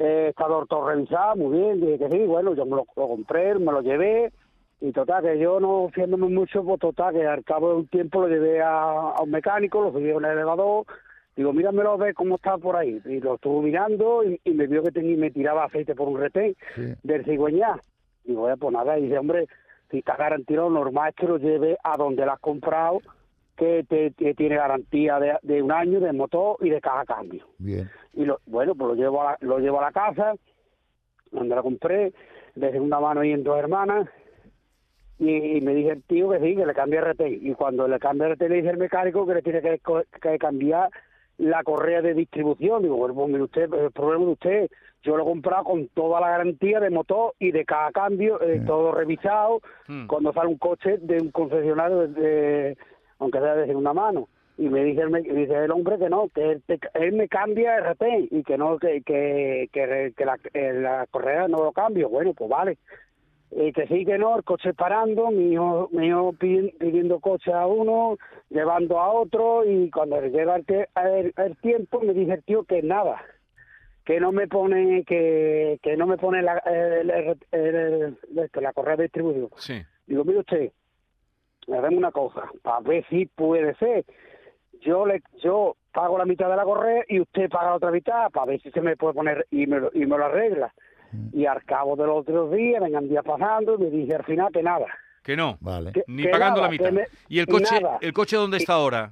Eh, 0.00 0.28
está 0.30 0.46
todo 0.46 0.88
revisado, 0.88 1.36
muy 1.36 1.58
bien. 1.58 1.80
Dije 1.80 1.98
que 1.98 2.10
sí, 2.10 2.18
bueno, 2.26 2.54
yo 2.54 2.64
me 2.64 2.76
lo, 2.76 2.86
lo 2.96 3.08
compré, 3.08 3.54
me 3.54 3.72
lo 3.72 3.82
llevé. 3.82 4.32
Y 4.80 4.90
total, 4.92 5.22
que 5.22 5.38
yo 5.38 5.60
no 5.60 5.88
fiándome 5.92 6.28
mucho, 6.28 6.64
pues 6.64 6.80
total, 6.80 7.14
que 7.14 7.26
al 7.26 7.44
cabo 7.44 7.70
de 7.70 7.76
un 7.76 7.86
tiempo 7.88 8.20
lo 8.20 8.28
llevé 8.28 8.62
a, 8.62 9.10
a 9.10 9.22
un 9.22 9.30
mecánico, 9.30 9.80
lo 9.80 9.92
subí 9.92 10.10
en 10.10 10.16
el 10.16 10.24
elevador. 10.24 10.86
Digo, 11.38 11.52
míramelo 11.52 11.92
a 11.92 11.96
ver 11.96 12.14
cómo 12.14 12.34
está 12.34 12.58
por 12.58 12.74
ahí. 12.74 13.00
Y 13.04 13.20
lo 13.20 13.36
estuvo 13.36 13.62
mirando 13.62 14.24
y, 14.24 14.40
y 14.42 14.50
me 14.50 14.66
vio 14.66 14.82
que 14.82 14.90
tenía, 14.90 15.16
me 15.16 15.30
tiraba 15.30 15.66
aceite 15.66 15.94
por 15.94 16.08
un 16.08 16.18
retén 16.18 16.56
Sí. 16.74 16.94
del 17.04 17.24
cigüeñá. 17.24 17.78
Digo, 18.24 18.42
"Oye, 18.42 18.56
pues 18.56 18.72
nada, 18.72 18.98
y 18.98 19.02
dice, 19.04 19.18
hombre, 19.18 19.46
si 19.88 19.98
está 19.98 20.16
garantizado, 20.16 20.68
normal 20.68 21.10
es 21.10 21.14
que 21.14 21.28
lo 21.28 21.38
lleve 21.38 21.78
a 21.84 21.96
donde 21.96 22.24
lo 22.26 22.32
has 22.32 22.40
comprado, 22.40 22.98
que, 23.56 23.84
te, 23.88 24.10
que 24.14 24.34
tiene 24.34 24.56
garantía 24.56 25.20
de, 25.20 25.36
de 25.42 25.62
un 25.62 25.70
año 25.70 26.00
de 26.00 26.12
motor 26.12 26.56
y 26.60 26.70
de 26.70 26.80
caja 26.80 27.04
cambio. 27.04 27.46
Bien. 27.58 27.88
Y 28.14 28.24
lo, 28.24 28.40
bueno, 28.46 28.74
pues 28.74 28.88
lo 28.88 28.94
llevo, 28.96 29.22
a 29.22 29.24
la, 29.32 29.38
lo 29.40 29.60
llevo 29.60 29.78
a 29.78 29.82
la 29.84 29.92
casa, 29.92 30.34
donde 31.30 31.54
la 31.54 31.62
compré, 31.62 32.12
de 32.56 32.72
segunda 32.72 32.98
mano 32.98 33.22
y 33.22 33.30
en 33.30 33.44
dos 33.44 33.56
hermanas, 33.60 34.08
y, 35.20 35.60
me 35.60 35.72
dice 35.74 35.90
el 35.92 36.02
tío 36.02 36.30
que 36.30 36.40
sí, 36.40 36.56
que 36.56 36.66
le 36.66 36.74
cambie 36.74 37.00
RT. 37.00 37.20
Y 37.28 37.54
cuando 37.54 37.86
le 37.86 38.00
cambia 38.00 38.26
RT 38.28 38.40
le 38.48 38.56
dice 38.56 38.70
el 38.70 38.76
mecánico 38.76 39.24
que 39.24 39.34
le 39.34 39.42
tiene 39.42 39.60
que 39.62 40.38
cambiar 40.38 40.90
la 41.38 41.62
correa 41.62 42.02
de 42.02 42.14
distribución. 42.14 42.82
Digo, 42.82 42.96
bueno, 42.96 43.14
pues 43.14 43.28
mire 43.28 43.42
usted, 43.42 43.72
el 43.72 43.90
problema 43.92 44.24
de 44.26 44.30
usted, 44.32 44.70
yo 45.02 45.16
lo 45.16 45.22
he 45.22 45.26
comprado 45.26 45.64
con 45.64 45.88
toda 45.88 46.20
la 46.20 46.30
garantía 46.30 46.80
de 46.80 46.90
motor 46.90 47.32
y 47.38 47.52
de 47.52 47.64
cada 47.64 47.90
cambio, 47.92 48.40
eh, 48.42 48.58
Sí. 48.60 48.66
todo 48.66 48.92
revisado, 48.92 49.60
Hmm. 49.86 50.06
cuando 50.06 50.32
sale 50.32 50.48
un 50.48 50.58
coche 50.58 50.98
de 50.98 51.20
un 51.20 51.30
concesionario, 51.30 52.08
de, 52.08 52.76
aunque 53.20 53.38
sea 53.38 53.54
de 53.54 53.66
segunda 53.66 53.92
mano. 53.92 54.28
Y 54.60 54.68
me 54.68 54.82
dice 54.82 55.02
el, 55.02 55.10
me- 55.10 55.22
dice 55.22 55.54
el 55.54 55.70
hombre 55.70 55.98
que 55.98 56.08
no, 56.10 56.28
que 56.34 56.50
él, 56.50 56.62
te- 56.66 56.80
él 56.94 57.12
me 57.12 57.28
cambia 57.28 57.76
RT 57.76 58.02
y 58.32 58.42
que 58.42 58.58
no, 58.58 58.76
que, 58.78 59.02
que, 59.02 59.68
que, 59.72 60.12
que 60.16 60.24
la, 60.24 60.36
eh, 60.52 60.72
la 60.72 61.06
correa 61.08 61.46
no 61.46 61.58
lo 61.62 61.70
cambio. 61.70 62.08
Bueno, 62.08 62.32
pues 62.34 62.50
vale. 62.50 62.76
Y 63.50 63.72
que 63.72 63.86
sí, 63.86 64.04
que 64.04 64.18
no, 64.18 64.36
el 64.36 64.44
coche 64.44 64.74
parando, 64.74 65.30
mi 65.30 65.52
hijo, 65.54 65.88
mi 65.92 66.08
hijo 66.08 66.32
pidi- 66.34 66.76
pidiendo 66.78 67.18
coche 67.18 67.50
a 67.52 67.66
uno, 67.66 68.18
llevando 68.50 69.00
a 69.00 69.10
otro, 69.10 69.64
y 69.64 69.90
cuando 69.90 70.20
llega 70.20 70.56
el, 70.56 70.64
el- 70.96 71.32
el 71.36 71.56
tiempo 71.58 72.00
me 72.00 72.12
dice 72.12 72.34
el 72.34 72.42
tío 72.44 72.64
que 72.64 72.82
nada, 72.82 73.22
que 74.04 74.20
no 74.20 74.32
me 74.32 74.48
pone, 74.48 75.02
que, 75.04 75.78
que 75.82 75.96
no 75.96 76.06
me 76.06 76.18
pone 76.18 76.42
la, 76.42 76.58
el- 76.58 77.10
el- 77.52 78.18
la 78.54 78.72
correa 78.74 78.96
de 78.96 79.04
distribución. 79.04 79.48
Sí. 79.56 79.82
Digo, 80.06 80.24
mire 80.24 80.40
usted, 80.40 80.70
hagamos 81.68 81.98
una 81.98 82.12
cosa, 82.12 82.50
para 82.62 82.80
ver 82.80 83.04
si 83.08 83.26
puede 83.26 83.74
ser. 83.76 84.04
Yo 84.80 85.06
le 85.06 85.22
yo 85.42 85.74
pago 85.92 86.16
la 86.18 86.24
mitad 86.24 86.48
de 86.48 86.56
la 86.56 86.64
correa 86.64 87.02
y 87.08 87.20
usted 87.20 87.48
paga 87.50 87.70
la 87.70 87.76
otra 87.76 87.90
mitad 87.90 88.30
para 88.30 88.46
ver 88.46 88.60
si 88.60 88.70
se 88.70 88.80
me 88.80 88.96
puede 88.96 89.14
poner 89.14 89.46
y 89.50 89.66
me 89.66 89.80
lo, 89.80 89.90
y 89.92 90.00
me 90.06 90.16
lo 90.18 90.24
arregla. 90.26 90.72
Y 91.32 91.46
al 91.46 91.62
cabo 91.64 91.96
de 91.96 92.06
los 92.06 92.18
otros 92.18 92.52
días, 92.52 92.82
vengan 92.82 93.08
días 93.08 93.24
pasando 93.24 93.74
y 93.74 93.78
me 93.78 93.90
dije 93.90 94.14
al 94.14 94.24
final 94.24 94.52
que 94.52 94.62
nada. 94.62 94.86
Que 95.22 95.36
no. 95.36 95.56
Vale. 95.60 95.92
Que- 95.92 96.04
Ni 96.06 96.22
que 96.22 96.28
pagando 96.30 96.60
nada, 96.60 96.66
la 96.66 96.70
mitad. 96.70 96.90
me- 96.92 97.06
¿Y 97.28 97.38
el 97.38 97.46
coche, 97.46 97.80
nada. 97.80 97.98
el 98.00 98.12
coche 98.12 98.36
dónde 98.36 98.56
está 98.58 98.74
ahora? 98.74 99.10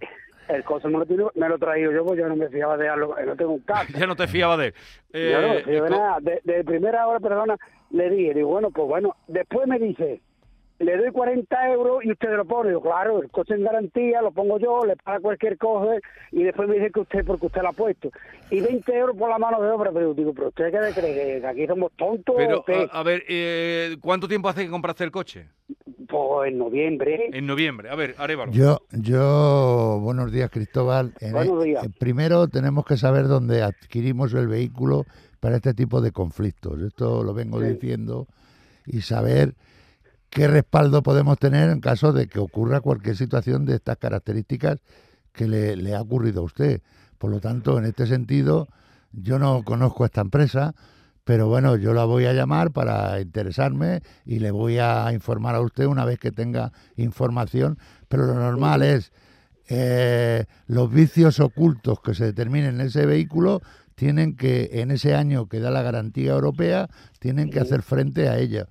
El 0.48 0.62
coche 0.64 0.86
me 0.88 0.98
lo, 0.98 1.06
tiene- 1.06 1.24
me 1.34 1.48
lo 1.48 1.56
he 1.56 1.58
traído 1.58 1.90
yo, 1.92 2.04
pues 2.04 2.18
yo 2.18 2.28
no 2.28 2.36
me 2.36 2.48
fiaba 2.48 2.76
de 2.76 2.84
dejarlo, 2.84 3.14
no 3.26 3.36
tengo 3.36 3.52
un 3.52 3.60
carro. 3.60 3.88
Ya 4.04 4.06
no 4.06 4.14
te 4.16 4.26
fiaba 4.28 4.56
de 4.56 4.66
él. 4.68 4.74
Eh, 5.12 5.30
yo 5.32 5.40
no 5.40 5.48
me 5.48 5.80
de 5.82 5.90
nada. 5.90 6.18
De, 6.20 6.40
de 6.44 6.64
primera 6.64 7.06
hora, 7.08 7.18
perdona, 7.20 7.56
le 7.90 8.10
dije, 8.10 8.34
digo, 8.34 8.48
bueno, 8.50 8.70
pues 8.70 8.86
bueno. 8.88 9.16
Después 9.26 9.66
me 9.66 9.78
dice, 9.78 10.20
le 10.78 10.96
doy 10.96 11.10
40 11.10 11.72
euros 11.72 12.04
y 12.04 12.12
usted 12.12 12.36
lo 12.36 12.44
pone. 12.44 12.70
Yo, 12.72 12.80
claro, 12.80 13.22
el 13.22 13.30
coche 13.30 13.54
en 13.54 13.64
garantía, 13.64 14.20
lo 14.22 14.30
pongo 14.32 14.58
yo, 14.58 14.84
le 14.84 14.96
paga 14.96 15.20
cualquier 15.20 15.56
cosa 15.56 15.98
y 16.32 16.42
después 16.42 16.68
me 16.68 16.74
dice 16.76 16.90
que 16.90 17.00
usted, 17.00 17.24
porque 17.24 17.46
usted 17.46 17.62
lo 17.62 17.68
ha 17.68 17.72
puesto. 17.72 18.10
Y 18.50 18.60
20 18.60 18.92
euros 18.94 19.16
por 19.16 19.30
la 19.30 19.38
mano 19.38 19.60
de 19.62 19.70
obra, 19.70 19.90
pero 19.92 20.08
yo 20.08 20.14
digo, 20.14 20.34
pero 20.34 20.48
usted 20.48 20.70
qué 20.70 20.92
cree 21.00 21.40
que 21.40 21.46
aquí 21.46 21.66
somos 21.66 21.92
tontos 21.96 22.34
Pero, 22.36 22.64
a, 22.92 23.00
a 23.00 23.02
ver, 23.02 23.22
eh, 23.28 23.96
¿cuánto 24.02 24.28
tiempo 24.28 24.48
hace 24.48 24.64
que 24.64 24.70
compraste 24.70 25.04
el 25.04 25.10
coche? 25.10 25.48
Pues 26.08 26.52
en 26.52 26.58
noviembre. 26.58 27.30
En 27.32 27.46
noviembre. 27.46 27.88
A 27.90 27.94
ver, 27.96 28.14
Arevalo. 28.18 28.52
Yo, 28.52 28.78
yo, 28.92 29.98
buenos 30.00 30.30
días, 30.30 30.50
Cristóbal. 30.50 31.12
En- 31.20 31.32
Buenos 31.32 31.64
días. 31.64 31.84
eh, 31.84 31.88
primero 31.98 32.46
tenemos 32.48 32.84
que 32.84 32.96
saber 32.96 33.26
dónde 33.26 33.62
adquirimos 33.62 34.32
el 34.34 34.46
vehículo 34.46 35.04
para 35.40 35.56
este 35.56 35.74
tipo 35.74 36.00
de 36.00 36.12
conflictos. 36.12 36.80
Esto 36.82 37.24
lo 37.24 37.34
vengo 37.34 37.60
Sí. 37.60 37.68
diciendo 37.68 38.26
y 38.86 39.00
saber 39.00 39.54
qué 40.36 40.48
respaldo 40.48 41.02
podemos 41.02 41.38
tener 41.38 41.70
en 41.70 41.80
caso 41.80 42.12
de 42.12 42.26
que 42.26 42.38
ocurra 42.38 42.82
cualquier 42.82 43.16
situación 43.16 43.64
de 43.64 43.76
estas 43.76 43.96
características 43.96 44.80
que 45.32 45.48
le, 45.48 45.76
le 45.76 45.94
ha 45.94 46.02
ocurrido 46.02 46.42
a 46.42 46.44
usted. 46.44 46.82
Por 47.16 47.30
lo 47.30 47.40
tanto, 47.40 47.78
en 47.78 47.86
este 47.86 48.06
sentido, 48.06 48.68
yo 49.12 49.38
no 49.38 49.62
conozco 49.64 50.04
esta 50.04 50.20
empresa, 50.20 50.74
pero 51.24 51.48
bueno, 51.48 51.76
yo 51.76 51.94
la 51.94 52.04
voy 52.04 52.26
a 52.26 52.34
llamar 52.34 52.70
para 52.72 53.18
interesarme 53.18 54.02
y 54.26 54.40
le 54.40 54.50
voy 54.50 54.76
a 54.76 55.10
informar 55.14 55.54
a 55.54 55.62
usted 55.62 55.86
una 55.86 56.04
vez 56.04 56.18
que 56.18 56.32
tenga 56.32 56.70
información. 56.96 57.78
Pero 58.06 58.26
lo 58.26 58.34
normal 58.34 58.82
es 58.82 59.12
eh, 59.70 60.44
los 60.66 60.92
vicios 60.92 61.40
ocultos 61.40 61.98
que 62.02 62.12
se 62.12 62.26
determinen 62.26 62.74
en 62.74 62.88
ese 62.88 63.06
vehículo 63.06 63.62
tienen 63.94 64.36
que, 64.36 64.68
en 64.74 64.90
ese 64.90 65.14
año 65.14 65.48
que 65.48 65.60
da 65.60 65.70
la 65.70 65.80
garantía 65.80 66.32
europea, 66.32 66.90
tienen 67.20 67.48
que 67.48 67.58
hacer 67.58 67.80
frente 67.80 68.28
a 68.28 68.36
ella. 68.36 68.66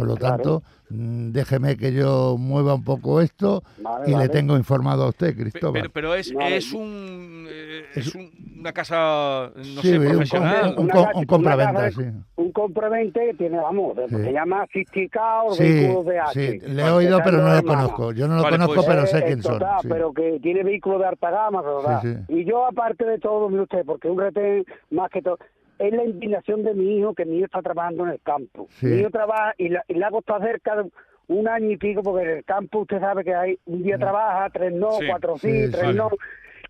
Por 0.00 0.08
lo 0.08 0.16
Claro. 0.16 0.36
tanto, 0.36 0.62
mm, 0.90 1.30
déjeme 1.32 1.76
que 1.76 1.92
yo 1.92 2.36
mueva 2.38 2.74
un 2.74 2.84
poco 2.84 3.20
esto 3.20 3.62
Vale, 3.78 4.10
y 4.10 4.14
le 4.16 4.28
tengo 4.30 4.56
informado 4.56 5.04
a 5.04 5.08
usted, 5.10 5.36
Cristóbal. 5.36 5.74
Pero, 5.82 5.90
pero 5.92 6.14
es, 6.14 6.32
Vale. 6.32 6.56
es 6.56 6.72
un 6.72 7.46
eh, 7.48 7.84
Es 7.94 8.14
un- 8.14 8.30
una 8.60 8.72
casa, 8.72 9.50
no 9.56 9.82
Sí, 9.82 9.88
sé, 9.88 9.98
profesional. 10.00 10.74
un 10.78 10.90
un 11.14 11.24
compraventa, 11.24 11.90
sí. 11.90 12.02
Un 12.36 12.52
compravente 12.52 13.20
que 13.30 13.34
tiene, 13.34 13.56
vamos, 13.58 13.96
Sí. 14.08 14.16
se 14.16 14.32
llama 14.32 14.66
Fisticao 14.68 15.52
Sí, 15.54 15.62
Vehículos 15.62 16.06
de 16.06 16.18
H. 16.20 16.32
sí, 16.32 16.58
le 16.66 16.82
he 16.82 16.90
oído, 16.90 17.20
pero 17.24 17.38
no 17.42 17.54
lo 17.54 17.62
conozco. 17.62 18.12
Yo 18.12 18.28
no 18.28 18.36
lo 18.36 18.42
Vale, 18.42 18.56
conozco, 18.56 18.74
pues- 18.76 18.86
pero 18.86 19.06
sé 19.06 19.18
Eh, 19.18 19.22
quién 19.26 19.42
son. 19.42 19.58
total, 19.58 19.80
sí. 19.82 19.88
Pero 19.88 20.12
que 20.12 20.38
tiene 20.42 20.62
vehículos 20.62 21.00
de 21.00 21.06
alta 21.06 21.30
gama, 21.30 21.62
¿verdad? 21.62 22.00
Sí, 22.02 22.14
sí. 22.14 22.34
Y 22.40 22.44
yo, 22.44 22.64
aparte 22.66 23.04
de 23.04 23.18
todo, 23.18 23.48
mire 23.48 23.62
usted, 23.62 23.84
porque 23.84 24.08
un 24.08 24.18
retén, 24.18 24.64
más 24.90 25.10
que 25.10 25.20
todo, 25.22 25.38
es 25.80 25.92
la 25.92 26.04
indignación 26.04 26.62
de 26.62 26.74
mi 26.74 26.98
hijo, 26.98 27.14
que 27.14 27.24
mi 27.24 27.36
hijo 27.38 27.46
está 27.46 27.62
trabajando 27.62 28.04
en 28.04 28.10
el 28.10 28.20
campo. 28.20 28.66
Sí. 28.70 28.86
Mi 28.86 29.00
hijo 29.00 29.10
trabaja 29.10 29.54
y, 29.58 29.70
la- 29.70 29.84
y 29.88 30.02
ha 30.02 30.10
costado 30.10 30.40
cerca 30.44 30.76
de 30.76 30.90
un 31.28 31.48
año 31.48 31.70
y 31.70 31.76
pico, 31.76 32.02
porque 32.02 32.24
en 32.30 32.36
el 32.38 32.44
campo 32.44 32.80
usted 32.80 33.00
sabe 33.00 33.24
que 33.24 33.34
hay 33.34 33.58
un 33.66 33.82
día 33.82 33.96
trabaja, 33.98 34.50
tres 34.50 34.72
no, 34.72 34.92
Sí. 34.92 35.06
cuatro 35.08 35.38
sí, 35.38 35.66
Sí, 35.66 35.70
tres 35.72 35.94
no. 35.94 36.10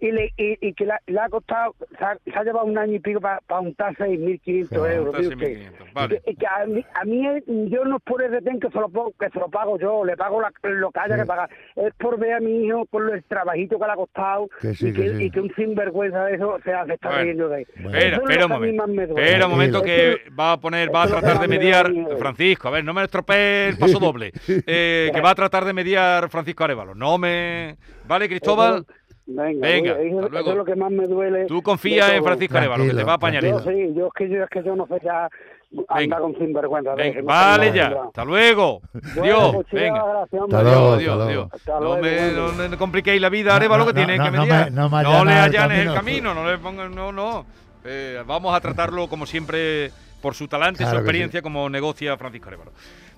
Y, 0.02 0.12
le, 0.12 0.32
y, 0.38 0.56
y 0.68 0.72
que 0.72 0.86
la- 0.86 1.00
le 1.06 1.20
ha 1.20 1.28
costado, 1.28 1.74
se 1.98 2.04
ha, 2.04 2.16
se 2.24 2.32
ha 2.38 2.42
llevado 2.42 2.64
un 2.64 2.78
año 2.78 2.94
y 2.94 3.00
pico 3.00 3.20
para 3.20 3.40
untar 3.60 3.94
6.500 3.96 4.68
Claro, 4.68 4.86
euros. 4.86 5.18
usted. 5.18 5.36
6.500, 5.36 5.92
vale. 5.92 6.22
Y 6.26 6.36
que- 6.36 6.46
a, 6.46 6.64
mí, 6.66 6.84
a 6.94 7.04
mí 7.04 7.22
yo 7.70 7.84
no 7.84 7.96
es 7.98 8.02
por 8.02 8.22
el 8.22 8.30
retén 8.32 8.58
que 8.60 8.68
se 8.70 8.78
lo, 8.78 8.88
que 8.88 9.28
se 9.30 9.38
lo 9.38 9.48
pago 9.48 9.78
yo, 9.78 10.04
le 10.04 10.16
pago 10.16 10.40
la- 10.40 10.52
lo 10.62 10.90
que 10.90 11.00
haya 11.00 11.14
Sí. 11.16 11.20
que 11.20 11.26
pagar. 11.26 11.50
Es 11.76 11.92
por 11.94 12.18
ver 12.18 12.32
a 12.32 12.40
mi 12.40 12.64
hijo 12.66 12.86
con 12.86 13.08
el 13.12 13.22
trabajito 13.24 13.78
que 13.78 13.84
le 13.86 13.92
ha 13.92 13.96
costado 13.96 14.48
Que 14.60 14.74
sí, 14.74 14.88
y, 14.88 14.92
que 14.94 15.02
que, 15.02 15.16
sí. 15.16 15.24
y 15.24 15.30
que 15.30 15.40
un 15.40 15.54
sinvergüenza 15.54 16.24
de 16.24 16.34
eso 16.36 16.58
se, 16.64 16.72
hace, 16.72 16.94
está 16.94 17.20
riendo 17.22 17.48
de 17.48 17.60
él. 17.62 17.66
Bueno. 17.82 17.98
Espera, 17.98 18.16
espera 18.16 18.46
un 18.46 18.52
momento. 18.52 19.18
Espera 19.18 19.46
un 19.46 19.52
momento 19.52 19.82
que 19.82 20.16
va 20.38 20.52
a 20.52 20.60
poner, 20.60 20.94
va 20.94 21.02
a 21.02 21.08
tratar 21.08 21.38
de 21.40 21.48
mediar. 21.48 21.90
Francisco. 22.18 22.68
A 22.68 22.70
ver, 22.70 22.84
no 22.84 22.94
me 22.94 23.04
estropee 23.04 23.68
el 23.68 23.76
paso 23.78 23.98
doble. 24.00 24.32
eh, 24.66 25.10
que 25.12 25.20
va 25.20 25.30
a 25.30 25.34
tratar 25.34 25.64
de 25.64 25.72
mediar 25.72 26.28
Francisco 26.30 26.64
Arevalo. 26.64 26.94
No 26.94 27.18
me. 27.18 27.76
¿Vale, 28.06 28.28
Cristóbal? 28.28 28.84
Venga, 29.32 29.66
Venga, 29.66 29.94
voy, 29.94 30.06
eso, 30.08 30.28
luego. 30.28 30.50
es 30.50 30.56
lo 30.56 30.64
que 30.64 30.76
más 30.76 30.90
me 30.90 31.06
duele. 31.06 31.46
Tú 31.46 31.56
de 31.56 31.62
confía 31.62 32.14
en. 32.16 32.24
Francisco 32.24 32.58
Arevalo, 32.58 32.84
que 32.84 32.94
te 32.94 33.04
va 33.04 33.12
a 33.12 33.14
apañar 33.16 33.44
Yo 33.44 33.58
sí, 33.60 33.94
yo 33.94 34.06
es 34.08 34.12
que 34.16 34.28
yo, 34.28 34.42
es 34.44 34.50
que 34.50 34.62
yo 34.64 34.74
no 34.76 34.86
sé 34.86 34.94
ya 35.04 35.28
Venga. 35.70 35.84
andar 35.88 36.20
con 36.20 36.36
sinvergüenza. 36.36 36.94
Venga, 36.94 37.20
vale 37.22 37.72
ya. 37.72 37.92
Hasta 38.06 38.24
luego. 38.24 38.80
Dios, 39.22 39.56
venga. 39.70 40.04
gracias, 40.04 40.42
hombre. 40.42 40.58
Hasta 40.58 40.62
luego, 40.62 40.96
Dios, 40.96 40.98
hasta 40.98 40.98
Dios, 40.98 41.16
luego. 41.16 41.30
Dios. 41.30 41.48
Hasta 41.52 41.80
No 41.80 41.96
me, 41.98 42.68
no 42.68 42.78
compliquéis 42.78 43.20
la 43.20 43.28
vida, 43.28 43.50
No, 43.50 43.56
Arevalo, 43.56 43.84
no, 43.84 43.88
que 43.88 43.94
tiene 43.94 44.16
no, 44.18 44.24
que 44.24 44.30
no 44.32 44.42
mediar. 44.42 44.64
me- 44.64 44.70
no 44.76 44.88
me 44.90 45.24
le 45.24 45.32
allanes 45.32 45.86
el 45.86 45.94
camino. 45.94 46.34
no 46.34 46.50
le 46.50 46.58
pongan, 46.58 46.94
no, 46.94 47.12
no. 47.12 47.46
Eh, 47.84 48.22
vamos 48.26 48.54
a 48.54 48.60
tratarlo 48.60 49.08
como 49.08 49.26
siempre 49.26 49.90
por 50.20 50.34
su 50.34 50.48
talante, 50.48 50.78
Claro 50.78 50.90
su 50.90 50.96
experiencia 50.98 51.40
como 51.40 51.70
negocia 51.70 52.16
Francisco 52.18 52.48
Arevalo. 52.48 52.72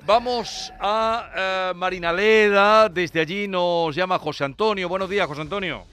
Vamos 0.05 0.73
a 0.81 1.71
eh, 1.73 1.75
Marinaleda, 1.77 2.89
desde 2.89 3.21
allí 3.21 3.49
nos 3.49 3.95
llama 3.95 4.19
José 4.19 4.45
Antonio. 4.45 4.89
Buenos 4.89 5.09
días, 5.09 5.27
José 5.27 5.41
Antonio. 5.41 5.85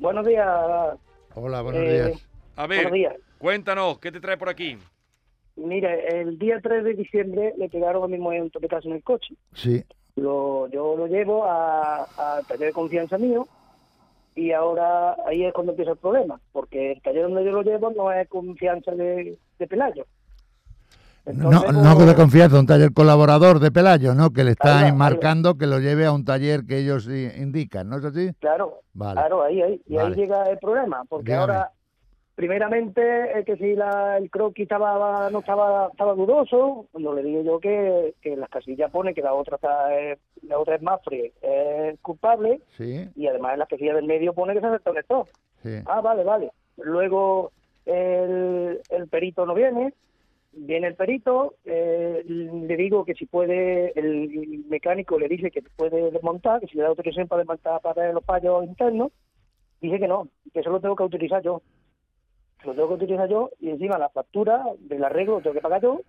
Buenos 0.00 0.24
días. 0.26 0.48
Hola, 1.34 1.60
buenos 1.62 1.82
Eh, 1.84 1.92
días. 2.04 2.28
A 2.56 2.66
ver, 2.66 2.78
Buenos 2.78 2.92
días. 2.94 3.14
cuéntanos, 3.38 3.98
¿qué 3.98 4.10
te 4.10 4.18
trae 4.20 4.36
por 4.38 4.48
aquí? 4.48 4.78
Mire, 5.56 6.20
el 6.20 6.38
día 6.38 6.58
3 6.62 6.84
de 6.84 6.94
diciembre 6.94 7.52
le 7.58 7.68
pegaron 7.68 8.02
a 8.04 8.06
mi 8.08 8.16
mujer 8.18 8.42
un 8.42 8.50
toquetazo 8.50 8.88
en 8.88 8.94
el 8.96 9.02
coche. 9.02 9.34
Sí, 9.52 9.84
Lo, 10.16 10.68
yo 10.68 10.96
lo 10.96 11.06
llevo 11.06 11.44
a- 11.44 12.04
al 12.16 12.46
taller 12.46 12.68
de 12.68 12.72
confianza 12.72 13.18
mío 13.18 13.46
y 14.34 14.52
ahora 14.52 15.16
ahí 15.26 15.44
es 15.44 15.52
cuando 15.52 15.72
empieza 15.72 15.92
el 15.92 15.98
problema, 15.98 16.40
porque 16.52 16.92
el 16.92 17.02
taller 17.02 17.24
donde 17.24 17.44
yo 17.44 17.52
lo 17.52 17.62
llevo 17.62 17.90
no 17.90 18.10
es 18.12 18.26
confianza 18.28 18.92
de, 18.92 19.38
de 19.58 19.66
Pelayo. 19.66 20.06
No, 21.26 21.32
Entonces, 21.32 21.72
no 21.72 21.94
como- 21.94 22.06
de 22.06 22.14
confianza, 22.14 22.58
un 22.58 22.66
taller 22.66 22.92
colaborador 22.92 23.58
de 23.60 23.70
Pelayo, 23.70 24.14
¿no? 24.14 24.30
Que 24.30 24.44
le 24.44 24.52
está 24.52 24.70
va, 24.70 24.78
ahí 24.80 24.90
va. 24.90 24.96
marcando 24.96 25.56
que 25.56 25.66
lo 25.66 25.78
lleve 25.78 26.06
a 26.06 26.12
un 26.12 26.24
taller 26.24 26.64
que 26.66 26.78
ellos 26.78 27.06
indican, 27.08 27.88
¿no 27.88 27.98
es 27.98 28.04
así? 28.04 28.30
Claro, 28.40 28.80
Vale. 28.94 29.20
claro, 29.20 29.42
ahí, 29.42 29.60
ahí. 29.62 29.80
Y 29.86 29.96
Vale. 29.96 30.08
ahí 30.08 30.14
llega 30.20 30.48
el 30.50 30.58
problema, 30.58 31.04
porque 31.08 31.26
Dígame. 31.32 31.40
ahora, 31.52 31.70
primeramente, 32.34 33.38
es 33.38 33.44
que 33.44 33.56
si 33.56 33.74
la, 33.74 34.16
el 34.16 34.30
croquis 34.30 34.62
estaba, 34.62 35.28
no 35.30 35.40
estaba, 35.40 35.88
estaba 35.92 36.14
dudoso, 36.14 36.86
cuando 36.90 37.12
le 37.14 37.22
digo 37.22 37.42
yo 37.42 37.60
que, 37.60 38.14
que 38.22 38.34
las 38.36 38.48
casillas 38.48 38.90
pone 38.90 39.12
que 39.14 39.20
la 39.22 39.34
otra 39.34 39.56
está, 39.56 39.94
eh, 39.98 40.18
la 40.48 40.58
otra 40.58 40.76
es 40.76 40.82
Mafre, 40.82 41.32
es 41.42 42.00
culpable, 42.00 42.62
Sí, 42.78 43.08
y 43.14 43.26
además 43.26 43.52
en 43.52 43.58
la 43.58 43.66
casilla 43.66 43.94
del 43.94 44.06
medio 44.06 44.32
pone 44.32 44.54
que 44.54 44.60
se 44.60 45.00
stop. 45.00 45.28
sí. 45.62 45.82
Ah, 45.86 46.00
vale, 46.00 46.24
vale. 46.24 46.50
Luego 46.78 47.52
el, 47.84 48.80
el 48.88 49.08
perito 49.08 49.44
no 49.44 49.54
viene, 49.54 49.92
viene 50.52 50.88
el 50.88 50.94
perito, 50.94 51.54
eh, 51.64 52.24
le 52.26 52.76
digo 52.76 53.04
que 53.04 53.14
si 53.14 53.26
puede, 53.26 53.92
el 53.98 54.64
mecánico 54.68 55.18
le 55.18 55.28
dice 55.28 55.50
que 55.50 55.62
puede 55.76 56.10
desmontar, 56.10 56.60
que 56.60 56.66
si 56.66 56.76
le 56.76 56.82
da 56.82 56.88
autorización 56.88 57.28
para 57.28 57.40
desmontar 57.40 57.80
para 57.80 58.12
los 58.12 58.24
fallos 58.24 58.64
internos, 58.64 59.12
dice 59.80 59.98
que 59.98 60.08
no, 60.08 60.28
que 60.52 60.60
eso 60.60 60.70
lo 60.70 60.80
tengo 60.80 60.96
que 60.96 61.04
utilizar 61.04 61.42
yo. 61.42 61.62
Lo 62.64 62.72
tengo 62.74 62.88
que 62.88 63.04
utilizar 63.04 63.28
yo 63.28 63.50
y 63.58 63.70
encima 63.70 63.96
la 63.98 64.10
factura 64.10 64.62
del 64.80 65.02
arreglo 65.04 65.36
lo 65.36 65.40
tengo 65.40 65.54
que 65.54 65.60
pagar 65.62 65.80
yo 65.82 66.00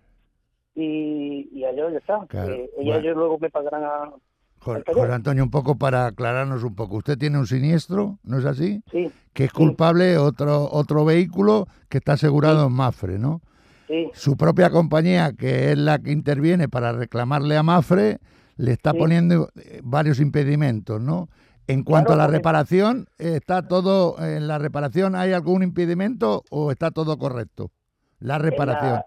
y, 0.74 1.48
y 1.52 1.64
a 1.64 1.72
yo 1.74 1.90
ya 1.90 1.98
está. 1.98 2.26
Claro, 2.28 2.52
Eh, 2.52 2.70
y 2.80 2.84
bueno. 2.86 3.00
ellos 3.00 3.16
luego 3.16 3.38
me 3.38 3.50
pagarán 3.50 3.84
a... 3.84 4.12
José 4.58 4.84
Antonio, 5.12 5.42
un 5.42 5.50
poco 5.50 5.76
para 5.76 6.06
aclararnos 6.06 6.62
un 6.62 6.76
poco. 6.76 6.96
Usted 6.96 7.18
tiene 7.18 7.36
un 7.38 7.46
siniestro, 7.48 8.18
¿no 8.22 8.38
es 8.38 8.44
así? 8.44 8.80
Sí, 8.92 9.10
Que 9.32 9.44
es 9.44 9.52
culpable 9.52 10.18
otro 10.18 10.68
otro 10.70 11.04
vehículo 11.04 11.66
que 11.88 11.98
está 11.98 12.12
asegurado 12.12 12.66
en 12.68 12.72
Mafre, 12.72 13.18
¿no? 13.18 13.40
Sí, 13.92 14.10
Su 14.14 14.36
propia 14.36 14.70
compañía, 14.70 15.32
que 15.32 15.72
es 15.72 15.78
la 15.78 15.98
que 15.98 16.12
interviene 16.12 16.68
para 16.68 16.92
reclamarle 16.92 17.56
a 17.56 17.62
Mafre, 17.62 18.18
le 18.56 18.72
está 18.72 18.92
Sí. 18.92 18.98
poniendo 18.98 19.48
eh, 19.56 19.80
varios 19.82 20.18
impedimentos, 20.20 21.00
¿no? 21.00 21.28
En 21.66 21.84
cuanto 21.84 22.08
Claro, 22.08 22.14
a 22.14 22.16
la 22.24 22.26
porque- 22.28 22.38
reparación, 22.38 23.06
¿está 23.18 23.68
todo 23.68 24.16
en 24.24 24.48
la 24.48 24.58
reparación 24.58 25.14
hay 25.14 25.32
algún 25.32 25.62
impedimento 25.62 26.42
o 26.50 26.70
está 26.70 26.90
todo 26.90 27.18
correcto? 27.18 27.70
La 28.18 28.38
reparación. 28.38 28.94
La, 28.94 29.06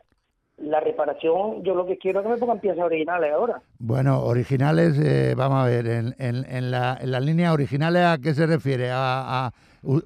la 0.58 0.80
reparación, 0.80 1.64
yo 1.64 1.76
lo 1.76 1.86
que 1.86 1.98
quiero 1.98 2.20
es 2.22 2.26
que 2.26 2.32
me 2.32 2.38
pongan 2.38 2.60
piezas 2.62 2.86
originales 2.86 3.34
ahora. 3.34 3.62
Bueno, 3.78 4.22
originales, 4.24 4.98
eh, 5.00 5.34
vamos 5.36 5.64
a 5.64 5.68
ver, 5.68 5.86
en, 5.88 6.16
en, 6.18 6.46
en 6.50 6.72
la, 6.72 6.98
en 7.02 7.12
las 7.12 7.24
líneas 7.24 7.54
originales, 7.54 8.04
¿a 8.06 8.18
qué 8.20 8.34
se 8.34 8.46
refiere? 8.46 8.90
A, 8.92 9.48
a- 9.48 9.52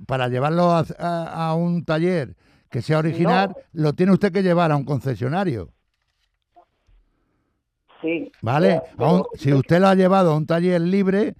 para 0.07 0.27
llevarlo 0.27 0.71
a, 0.71 0.83
a- 0.97 1.49
a 1.49 1.53
un 1.53 1.85
taller 1.85 2.35
que 2.69 2.81
sea 2.81 2.99
original, 2.99 3.55
lo 3.73 3.93
tiene 3.93 4.11
usted 4.13 4.31
que 4.31 4.43
llevar 4.43 4.71
a 4.71 4.75
un 4.75 4.83
concesionario, 4.85 5.71
Sí. 8.01 8.31
¿vale? 8.41 8.81
Un- 8.97 9.25
si 9.35 9.51
usted 9.53 9.79
lo 9.81 9.87
ha 9.87 9.95
llevado 9.95 10.31
a 10.31 10.37
un 10.37 10.45
taller 10.45 10.79
libre, 10.81 11.35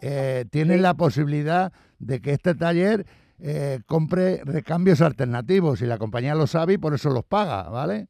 eh, 0.00 0.44
tiene 0.50 0.74
Sí. 0.76 0.80
la 0.80 0.94
posibilidad 0.94 1.72
de 1.98 2.20
que 2.20 2.32
este 2.32 2.54
taller 2.54 3.06
eh, 3.38 3.80
compre 3.86 4.40
recambios 4.44 5.02
alternativos, 5.02 5.82
y 5.82 5.86
la 5.86 5.98
compañía 5.98 6.34
lo 6.34 6.46
sabe 6.46 6.72
y 6.74 6.78
por 6.78 6.94
eso 6.94 7.10
los 7.10 7.22
paga, 7.22 7.64
¿vale? 7.68 8.08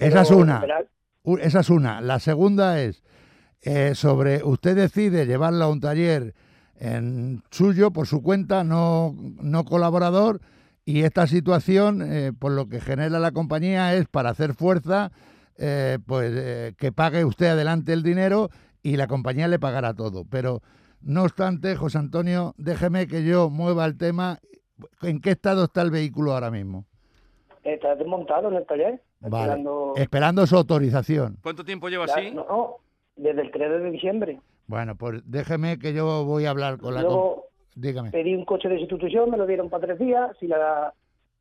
Esa 0.00 0.22
es 0.22 0.30
una. 0.32 0.60
Esa 1.40 1.60
es 1.60 1.70
una. 1.70 2.00
La 2.00 2.18
segunda 2.18 2.80
es 2.80 3.04
eh, 3.62 3.94
sobre 3.94 4.42
usted 4.42 4.74
decide 4.74 5.24
llevarlo 5.24 5.66
a 5.66 5.68
un 5.68 5.80
taller 5.80 6.34
en 6.80 7.44
suyo 7.52 7.92
por 7.92 8.08
su 8.08 8.22
cuenta, 8.24 8.64
no, 8.64 9.14
no 9.40 9.64
colaborador, 9.64 10.40
y 10.90 11.02
esta 11.04 11.26
situación, 11.26 12.02
eh, 12.02 12.32
por 12.38 12.52
lo 12.52 12.68
que 12.68 12.80
genera 12.80 13.18
la 13.18 13.32
compañía, 13.32 13.94
es 13.94 14.08
para 14.08 14.30
hacer 14.30 14.54
fuerza, 14.54 15.12
eh, 15.56 15.98
pues 16.06 16.32
eh, 16.34 16.74
que 16.78 16.90
pague 16.92 17.24
usted 17.24 17.46
adelante 17.48 17.92
el 17.92 18.02
dinero 18.02 18.50
y 18.82 18.96
la 18.96 19.06
compañía 19.06 19.46
le 19.48 19.58
pagará 19.58 19.94
todo. 19.94 20.24
Pero 20.30 20.62
no 21.02 21.22
obstante, 21.22 21.76
José 21.76 21.98
Antonio, 21.98 22.54
déjeme 22.58 23.06
que 23.06 23.24
yo 23.24 23.50
mueva 23.50 23.84
el 23.84 23.96
tema. 23.96 24.38
¿En 25.02 25.20
qué 25.20 25.30
estado 25.30 25.64
está 25.64 25.82
el 25.82 25.90
vehículo 25.90 26.32
ahora 26.32 26.50
mismo? 26.50 26.86
Está 27.62 27.94
desmontado 27.94 28.48
en 28.48 28.54
el 28.56 28.66
taller. 28.66 29.02
Vale. 29.20 29.44
esperando- 29.44 29.92
Esperando 29.96 30.46
su 30.46 30.56
autorización. 30.56 31.36
¿Cuánto 31.42 31.62
tiempo 31.62 31.90
lleva 31.90 32.06
Ya, 32.06 32.14
así? 32.14 32.30
No, 32.30 32.76
desde 33.16 33.42
el 33.42 33.50
3 33.50 33.82
de 33.82 33.90
diciembre. 33.90 34.40
Bueno, 34.66 34.96
pues 34.96 35.20
déjeme 35.26 35.78
que 35.78 35.92
yo 35.92 36.24
voy 36.24 36.46
a 36.46 36.50
hablar 36.50 36.78
con 36.78 36.94
Luego 36.94 37.49
Dígame. 37.74 38.10
pedí 38.10 38.34
un 38.34 38.44
coche 38.44 38.68
de 38.68 38.78
sustitución, 38.78 39.30
me 39.30 39.36
lo 39.38 39.46
dieron 39.46 39.68
para 39.70 39.86
tres 39.86 39.98
días. 39.98 40.36
Si 40.38 40.46
la 40.46 40.92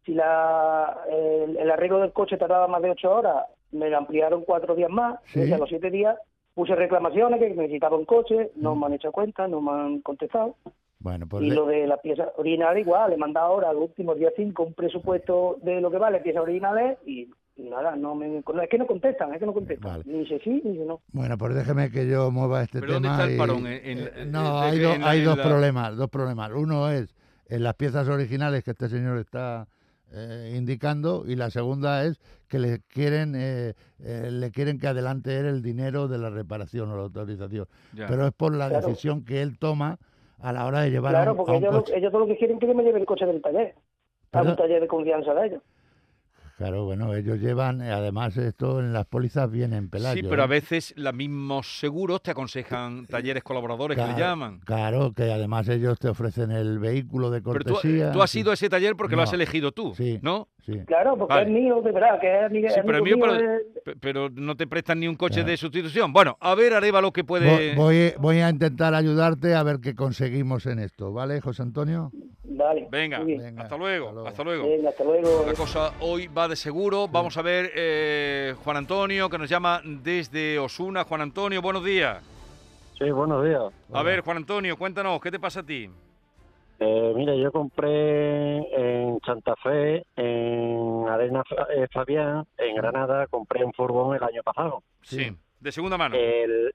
si 0.06 0.14
la 0.14 0.98
el, 1.10 1.58
el 1.58 1.72
arreglo 1.72 2.00
del 2.00 2.14
coche 2.14 2.38
tardaba 2.38 2.68
más 2.68 2.82
de 2.82 2.92
ocho 2.92 3.12
horas, 3.14 3.46
me 3.72 3.90
lo 3.90 3.98
ampliaron 3.98 4.44
cuatro 4.46 4.76
días 4.76 4.90
más. 4.90 5.20
Sí. 5.26 5.42
Y 5.44 5.52
a 5.54 5.58
los 5.58 5.70
siete 5.70 5.90
días 5.92 6.18
puse 6.54 6.76
reclamaciones 6.76 7.40
que 7.40 7.50
necesitaba 7.50 7.98
un 7.98 8.06
coche, 8.06 8.52
no 8.56 8.76
Mm. 8.76 8.80
me 8.80 8.86
han 8.88 8.94
hecho 8.94 9.12
cuenta, 9.12 9.48
no 9.48 9.62
me 9.62 9.72
han 9.72 10.00
contestado. 10.02 10.56
Bueno, 11.00 11.26
pues 11.30 11.44
y 11.46 11.50
de- 11.50 11.56
lo 11.56 11.66
de 11.66 11.88
las 11.88 12.00
piezas 12.02 12.30
originales 12.38 12.86
igual, 12.86 13.10
le 13.10 13.16
he 13.16 13.20
mandado 13.20 13.48
ahora 13.48 13.70
al 13.70 13.78
último 13.78 14.16
día 14.16 14.32
5 14.36 14.64
un 14.64 14.74
presupuesto 14.74 15.58
de 15.62 15.80
lo 15.80 15.90
que 15.90 15.98
vale 15.98 16.20
piezas 16.20 16.42
originales 16.44 16.98
y 17.06 17.30
nada, 17.68 17.96
no 17.96 18.16
me 18.16 18.28
no, 18.28 18.62
es 18.62 18.70
que 18.70 18.78
no 18.78 18.86
contestan, 18.88 19.34
es 19.34 19.40
que 19.40 19.46
no 19.46 19.54
contestan. 19.54 19.92
Vale. 19.92 20.04
Ni 20.06 20.20
dice 20.20 20.40
sí, 20.44 20.62
ni 20.64 20.72
dice 20.74 20.86
no. 20.86 21.02
Bueno, 21.12 21.38
pues 21.38 21.56
déjeme 21.56 21.90
que 21.92 22.08
yo 22.08 22.30
mueva 22.32 22.62
este 22.64 22.80
¿Pero 22.80 22.94
dónde 22.94 23.10
tema. 23.10 23.20
está 23.20 23.32
el 23.32 23.38
parón? 23.38 23.68
¿En- 23.68 23.86
en- 23.86 24.00
eh, 24.08 24.12
en- 24.18 24.32
no, 24.32 24.60
hay, 24.60 24.80
do- 24.80 24.96
hay 25.04 25.22
dos 25.24 25.38
problemas, 25.40 25.98
dos 25.98 26.10
problemas. 26.10 26.52
Uno 26.54 26.90
es 26.92 27.14
en 27.48 27.64
las 27.64 27.74
piezas 27.76 28.08
originales 28.08 28.64
que 28.64 28.72
este 28.72 28.88
señor 28.90 29.18
está 29.18 29.68
eh, 30.12 30.54
indicando 30.58 31.24
y 31.28 31.36
la 31.36 31.50
segunda 31.52 32.04
es 32.04 32.20
que 32.48 32.58
le 32.58 32.80
quieren 32.88 33.34
eh, 33.36 33.74
eh, 34.00 34.30
le 34.32 34.50
quieren 34.52 34.80
que 34.80 34.88
adelante 34.88 35.38
él 35.38 35.46
el 35.46 35.62
dinero 35.62 36.08
de 36.08 36.18
la 36.18 36.30
reparación 36.32 36.90
o 36.92 36.96
la 36.96 37.04
autorización. 37.04 37.68
Ya. 37.94 38.08
Pero 38.08 38.26
es 38.26 38.34
por 38.34 38.56
la 38.56 38.70
Claro. 38.70 38.88
decisión 38.88 39.24
que 39.24 39.42
él 39.42 39.60
toma 39.60 40.00
a 40.40 40.52
la 40.54 40.66
hora 40.66 40.82
de 40.82 40.90
llevar 40.90 41.14
a 41.16 41.20
Claro, 41.20 41.32
un, 41.34 41.38
porque 41.38 41.52
a 41.52 41.56
un 41.56 41.64
ellos, 41.64 41.74
lo- 41.76 41.80
coche. 41.82 41.98
ellos 41.98 42.12
todo 42.12 42.22
lo 42.22 42.28
que 42.28 42.38
quieren 42.38 42.56
es 42.58 42.62
que 42.62 42.68
yo 42.68 42.74
me 42.74 42.82
lleve 42.84 43.00
el 43.00 43.06
coche 43.06 43.26
del 43.26 43.42
taller. 43.42 43.76
A 43.76 44.32
Perdón. 44.32 44.52
un 44.52 44.58
taller 44.58 44.82
de 44.82 44.88
confianza 44.88 45.34
de 45.34 45.48
ellos. 45.48 45.62
Claro, 46.60 46.84
bueno, 46.84 47.14
ellos 47.16 47.40
llevan, 47.40 47.82
eh, 47.82 47.90
además 47.90 48.36
esto 48.36 48.82
en 48.82 48.92
las 48.92 49.06
pólizas 49.06 49.50
viene 49.50 49.78
en 49.78 49.90
pelayo. 49.90 50.22
Sí, 50.22 50.28
pero 50.30 50.42
a 50.42 50.46
¿eh? 50.46 50.50
veces 50.50 50.94
los 50.98 51.14
mismos 51.14 51.80
seguros 51.80 52.22
te 52.22 52.32
aconsejan 52.32 53.08
talleres 53.08 53.44
colaboradores 53.44 53.98
que 53.98 54.06
le 54.06 54.20
llaman. 54.20 54.60
Claro, 54.66 55.14
que 55.14 55.32
además 55.32 55.70
ellos 55.70 55.98
te 56.00 56.10
ofrecen 56.10 56.52
el 56.52 56.78
vehículo 56.78 57.30
de 57.32 57.42
Pero 57.42 57.62
tú, 57.64 57.74
cortesía. 57.76 58.12
tú 58.12 58.22
has 58.22 58.36
ido 58.36 58.52
a 58.52 58.56
ese 58.56 58.68
taller 58.68 58.98
porque 58.98 59.16
lo 59.16 59.22
has 59.22 59.32
elegido 59.32 59.72
tú, 59.72 59.94
Sí. 59.96 60.20
¿no? 60.22 60.50
Sí. 60.72 60.80
Claro, 60.86 61.18
porque 61.18 61.34
Vale. 61.34 61.46
es 61.48 61.52
mío, 61.52 61.82
de 61.82 61.92
verdad, 61.92 62.20
que 62.20 62.46
es, 62.46 62.74
Sí, 62.74 62.80
pero 62.86 62.98
amigo 63.00 63.18
mío, 63.18 63.26
mío 63.28 63.36
pero- 63.84 63.98
Pero 64.00 64.30
no 64.30 64.56
te 64.56 64.68
prestan 64.68 65.00
ni 65.00 65.08
un 65.08 65.16
coche 65.16 65.36
Claro. 65.36 65.50
de 65.50 65.58
sustitución. 65.58 66.14
Bueno, 66.14 66.38
a 66.40 66.54
ver, 66.54 66.74
Arevalo, 66.74 67.12
que 67.12 67.24
puede... 67.24 67.74
Voy, 67.76 68.14
voy- 68.20 68.40
a 68.42 68.50
intentar 68.50 68.94
ayudarte 68.94 69.56
a 69.56 69.64
ver 69.64 69.80
qué 69.82 69.96
conseguimos 69.96 70.66
en 70.68 70.80
esto, 70.80 71.12
¿vale, 71.12 71.42
José 71.42 71.64
Antonio? 71.64 72.12
Vale. 72.44 72.88
Venga. 72.92 73.20
Venga, 73.20 73.64
hasta 73.64 73.78
luego, 73.78 74.08
hasta 74.10 74.14
luego. 74.14 74.28
hasta 74.28 74.44
luego. 74.44 74.64
Venga, 74.70 74.90
hasta 74.90 75.04
luego. 75.04 75.44
La 75.48 75.54
cosa 75.54 75.94
hoy 76.02 76.28
va 76.28 76.48
de 76.48 76.56
seguro. 76.56 77.08
Vamos 77.08 77.38
a 77.38 77.42
ver 77.42 77.72
eh, 77.76 78.54
Juan 78.64 78.78
Antonio, 78.78 79.30
que 79.30 79.38
nos 79.38 79.50
llama 79.50 79.82
desde 79.84 80.60
Osuna. 80.60 81.04
Juan 81.04 81.22
Antonio, 81.22 81.62
buenos 81.62 81.84
días. 81.84 82.18
Sí, 82.98 83.10
buenos 83.12 83.46
días. 83.46 83.62
A 83.94 84.04
ver, 84.04 84.22
Juan 84.22 84.38
Antonio, 84.38 84.78
cuéntanos, 84.78 85.20
¿qué 85.22 85.32
te 85.32 85.40
pasa 85.40 85.62
a 85.62 85.64
ti? 85.64 85.90
Eh, 86.80 87.14
mira, 87.16 87.36
yo 87.36 87.52
compré 87.52 88.58
en 88.58 89.20
Santa 89.26 89.56
Fe, 89.58 90.06
en 90.16 91.06
Arena 91.10 91.44
eh, 91.76 91.88
Fabián, 91.92 92.46
en 92.58 92.76
Granada, 92.76 93.28
compré 93.28 93.66
un 93.66 93.74
furgón 93.74 94.16
el 94.16 94.24
año 94.24 94.42
pasado. 94.44 94.84
Sí, 95.02 95.30
de 95.60 95.72
segunda 95.72 95.98
mano. 95.98 96.16
El, 96.16 96.74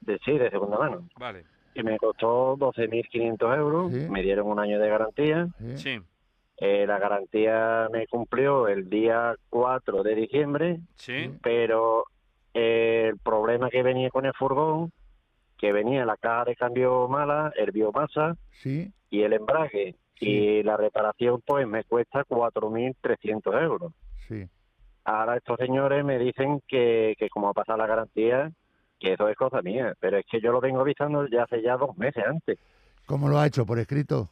de, 0.00 0.18
sí, 0.24 0.38
de 0.38 0.50
segunda 0.50 0.78
mano. 0.78 1.08
Vale, 1.18 1.44
Y 1.74 1.82
me 1.82 1.98
costó 1.98 2.56
12.500 2.56 3.56
euros. 3.58 3.92
Sí. 3.92 4.06
Me 4.08 4.22
dieron 4.22 4.46
un 4.46 4.58
año 4.58 4.78
de 4.78 4.88
garantía. 4.88 5.48
Sí. 5.58 5.76
sí, 5.76 6.00
Eh, 6.58 6.86
la 6.86 6.98
garantía 6.98 7.88
me 7.92 8.06
cumplió 8.06 8.68
el 8.68 8.88
día 8.88 9.34
4 9.50 10.02
de 10.02 10.14
diciembre, 10.14 10.78
sí. 10.96 11.30
pero 11.42 12.04
eh, 12.54 13.08
el 13.10 13.18
problema 13.18 13.68
que 13.68 13.82
venía 13.82 14.08
con 14.10 14.24
el 14.26 14.32
furgón, 14.34 14.92
que 15.62 15.72
venía 15.72 16.04
la 16.04 16.16
caja 16.16 16.44
de 16.46 16.56
cambio 16.56 17.06
mala, 17.06 17.52
el 17.56 17.70
biomasa 17.70 18.36
Sí, 18.50 18.92
y 19.10 19.22
el 19.22 19.32
embrague. 19.32 19.94
Sí. 20.18 20.26
Y 20.28 20.62
la 20.64 20.76
reparación 20.76 21.40
pues 21.46 21.68
me 21.68 21.84
cuesta 21.84 22.24
4.300 22.24 23.62
euros. 23.62 23.92
sí. 24.28 24.44
Ahora 25.04 25.36
estos 25.36 25.56
señores 25.58 26.04
me 26.04 26.18
dicen 26.18 26.60
que, 26.68 27.14
que 27.18 27.28
como 27.28 27.48
ha 27.48 27.52
pasado 27.52 27.78
la 27.78 27.86
garantía, 27.86 28.50
que 29.00 29.12
eso 29.14 29.28
es 29.28 29.36
cosa 29.36 29.60
mía. 29.62 29.94
Pero 30.00 30.16
es 30.18 30.26
que 30.30 30.40
yo 30.40 30.50
lo 30.52 30.60
vengo 30.60 30.80
avisando 30.80 31.26
ya 31.28 31.44
hace 31.44 31.60
ya 31.62 31.76
dos 31.76 31.96
meses 31.96 32.24
antes. 32.26 32.58
¿Cómo 33.06 33.28
lo 33.28 33.38
ha 33.38 33.46
hecho? 33.46 33.64
¿Por 33.66 33.78
escrito? 33.78 34.28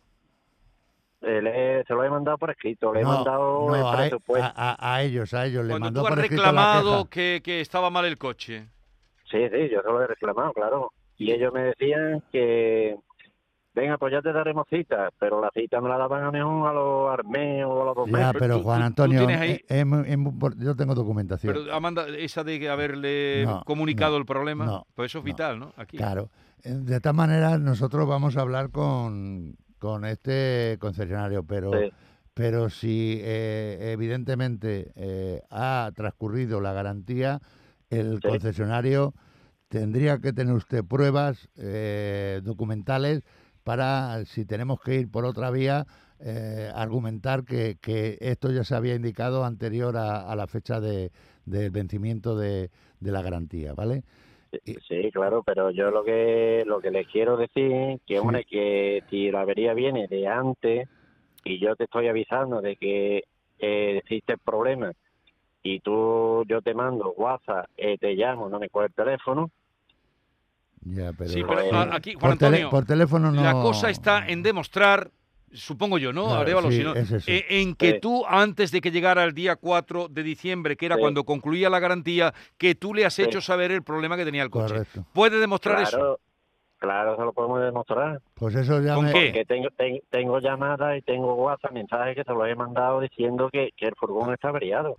Eh, 1.22 1.42
le- 1.42 1.84
se 1.84 1.92
lo 1.94 2.02
he 2.04 2.10
mandado 2.10 2.38
por 2.38 2.50
escrito, 2.50 2.92
le 2.92 3.00
he 3.02 3.04
mandado 3.04 3.66
no, 3.68 3.74
el 3.76 3.82
a, 3.84 4.06
e- 4.06 4.10
presupuesto. 4.10 4.46
a- 4.56 4.70
a- 4.78 4.94
a 4.96 5.02
ellos, 5.02 5.32
a 5.34 5.46
ellos. 5.46 5.64
Le 5.64 5.70
Cuando 5.70 5.86
mandó 5.86 6.00
tú 6.00 6.06
has 6.06 6.10
por 6.14 6.18
escrito 6.24 6.42
la 6.42 6.48
reclamado 6.50 6.96
queja. 7.04 7.10
que, 7.10 7.40
que 7.44 7.60
estaba 7.60 7.90
mal 7.90 8.04
el 8.04 8.16
coche. 8.18 8.66
Sí, 9.30 9.38
sí, 9.48 9.68
yo 9.70 9.80
se 9.82 9.88
lo 9.88 10.02
he 10.02 10.06
reclamado, 10.08 10.52
claro. 10.52 10.92
Y 11.20 11.32
ellos 11.32 11.52
me 11.52 11.62
decían 11.64 12.22
que, 12.32 12.96
venga, 13.74 13.98
pues 13.98 14.12
ya 14.12 14.22
te 14.22 14.32
daremos 14.32 14.66
cita, 14.70 15.10
pero 15.18 15.40
la 15.40 15.50
cita 15.52 15.80
me 15.80 15.88
la 15.90 15.98
daban 15.98 16.24
a 16.24 16.30
mejor 16.32 16.66
a 16.68 16.72
los 16.72 17.12
armeos 17.12 17.70
o 17.70 17.82
a 17.82 17.84
los 17.84 17.94
dos 17.96 18.08
Ya. 18.10 18.32
Pero 18.38 18.60
Juan 18.60 18.78
tú- 18.94 18.94
tú 18.94 19.02
Antonio, 19.02 19.28
ahí- 19.38 19.50
eh, 19.50 19.64
es 19.68 19.84
es 20.08 20.18
yo 20.58 20.74
tengo 20.76 20.94
documentación. 20.94 21.52
Pero 21.54 21.74
Amanda, 21.74 22.06
esa 22.08 22.42
de 22.42 22.68
haberle 22.70 23.44
No, 23.44 23.62
comunicado 23.64 24.12
no, 24.12 24.18
el 24.18 24.24
problema, 24.24 24.64
no, 24.64 24.86
pues 24.94 25.10
eso 25.12 25.18
es 25.18 25.24
no. 25.24 25.26
vital, 25.26 25.58
¿no? 25.58 25.72
Aquí. 25.76 25.98
Claro. 25.98 26.30
Eh, 26.64 26.70
De 26.74 26.96
esta 26.96 27.12
manera 27.12 27.58
nosotros 27.58 28.08
vamos 28.08 28.36
a 28.36 28.40
hablar 28.40 28.70
con, 28.70 29.56
con 29.78 30.04
este 30.06 30.78
concesionario, 30.80 31.42
pero, 31.44 31.70
Sí. 31.72 31.92
pero 32.32 32.70
si 32.70 33.18
eh, 33.22 33.92
evidentemente 33.92 34.92
eh, 34.96 35.42
ha 35.50 35.90
transcurrido 35.94 36.60
la 36.62 36.72
garantía, 36.72 37.40
el 37.90 38.20
Sí. 38.22 38.28
concesionario 38.28 39.12
tendría 39.70 40.18
que 40.18 40.32
tener 40.32 40.52
usted 40.54 40.84
pruebas 40.84 41.48
eh, 41.56 42.40
documentales 42.42 43.22
para, 43.62 44.24
si 44.24 44.44
tenemos 44.44 44.80
que 44.82 44.96
ir 44.96 45.10
por 45.10 45.24
otra 45.24 45.50
vía, 45.50 45.86
eh, 46.18 46.70
argumentar 46.74 47.44
que, 47.44 47.76
que 47.80 48.18
esto 48.20 48.50
ya 48.50 48.64
se 48.64 48.74
había 48.74 48.96
indicado 48.96 49.44
anterior 49.44 49.96
a, 49.96 50.30
a 50.30 50.34
la 50.34 50.48
fecha 50.48 50.80
de, 50.80 51.12
del 51.46 51.70
vencimiento 51.70 52.36
de, 52.36 52.70
de 52.98 53.12
la 53.12 53.22
garantía, 53.22 53.72
¿vale? 53.72 54.02
Sí, 54.88 55.10
claro, 55.12 55.44
pero 55.44 55.70
yo 55.70 55.92
lo 55.92 56.02
que 56.02 56.64
lo 56.66 56.80
que 56.80 56.90
les 56.90 57.06
quiero 57.06 57.36
decir 57.36 58.00
que 58.04 58.14
Sí. 58.14 58.16
hombre 58.16 58.44
que 58.44 59.04
si 59.08 59.30
la 59.30 59.42
avería 59.42 59.74
viene 59.74 60.08
de 60.08 60.26
antes 60.26 60.88
y 61.44 61.60
yo 61.60 61.76
te 61.76 61.84
estoy 61.84 62.08
avisando 62.08 62.60
de 62.60 62.74
que 62.74 63.18
eh, 63.60 63.98
existe 63.98 64.32
el 64.32 64.40
problema 64.40 64.92
y 65.62 65.78
tú 65.78 66.44
yo 66.48 66.60
te 66.62 66.74
mando 66.74 67.12
WhatsApp, 67.12 67.66
eh, 67.76 67.96
te 67.98 68.14
llamo, 68.14 68.48
no 68.48 68.58
me 68.58 68.68
coge 68.70 68.86
el 68.86 68.94
teléfono, 68.94 69.50
Ya, 70.82 71.12
pero, 71.12 71.30
Sí, 71.30 71.42
pero 71.46 71.60
Eh, 71.60 71.88
aquí, 71.92 72.12
por, 72.14 72.22
Juan 72.22 72.38
tele- 72.38 72.46
Antonio, 72.56 72.70
por 72.70 72.84
teléfono 72.86 73.30
no. 73.30 73.42
la 73.42 73.52
cosa 73.52 73.90
está 73.90 74.26
en 74.26 74.42
demostrar, 74.42 75.10
supongo 75.52 75.98
yo, 75.98 76.12
¿no? 76.12 76.24
Claro, 76.26 76.40
Arévalo, 76.40 76.70
sí, 76.70 76.78
si 76.78 76.84
no, 76.84 76.94
es 76.94 77.12
eh, 77.28 77.44
en 77.50 77.74
que 77.74 77.92
Sí. 77.92 77.98
tú, 78.00 78.24
antes 78.26 78.70
de 78.70 78.80
que 78.80 78.90
llegara 78.90 79.24
el 79.24 79.34
día 79.34 79.56
4 79.56 80.08
de 80.08 80.22
diciembre, 80.22 80.76
que 80.76 80.86
era 80.86 80.94
Sí. 80.96 81.00
cuando 81.02 81.24
concluía 81.24 81.68
la 81.68 81.80
garantía, 81.80 82.32
que 82.56 82.74
tú 82.74 82.94
le 82.94 83.04
has 83.04 83.12
Sí. 83.14 83.22
hecho 83.22 83.40
saber 83.42 83.72
el 83.72 83.82
problema 83.82 84.16
que 84.16 84.24
tenía 84.24 84.42
el 84.42 84.48
coche. 84.50 84.72
Correcto. 84.72 85.04
¿Puede 85.12 85.38
demostrar 85.38 85.82
eso? 85.82 85.98
claro, 85.98 86.20
claro, 86.78 87.12
eso 87.14 87.24
lo 87.26 87.32
podemos 87.34 87.60
demostrar. 87.60 88.22
Pues 88.34 88.54
eso 88.54 88.80
ya 88.80 88.94
¿Con 88.94 89.04
me. 89.04 89.12
qué? 89.12 89.32
Que 89.32 89.44
tengo, 89.44 89.68
ten- 89.76 90.00
tengo 90.08 90.38
llamadas 90.40 90.96
y 90.96 91.02
tengo 91.02 91.34
WhatsApp, 91.34 91.72
mensajes 91.72 92.16
que 92.16 92.24
te 92.24 92.32
los 92.32 92.48
he 92.48 92.54
mandado 92.54 93.00
diciendo 93.00 93.50
que, 93.52 93.70
que 93.76 93.86
el 93.88 93.94
furgón 93.96 94.32
está 94.32 94.48
averiado. 94.48 94.96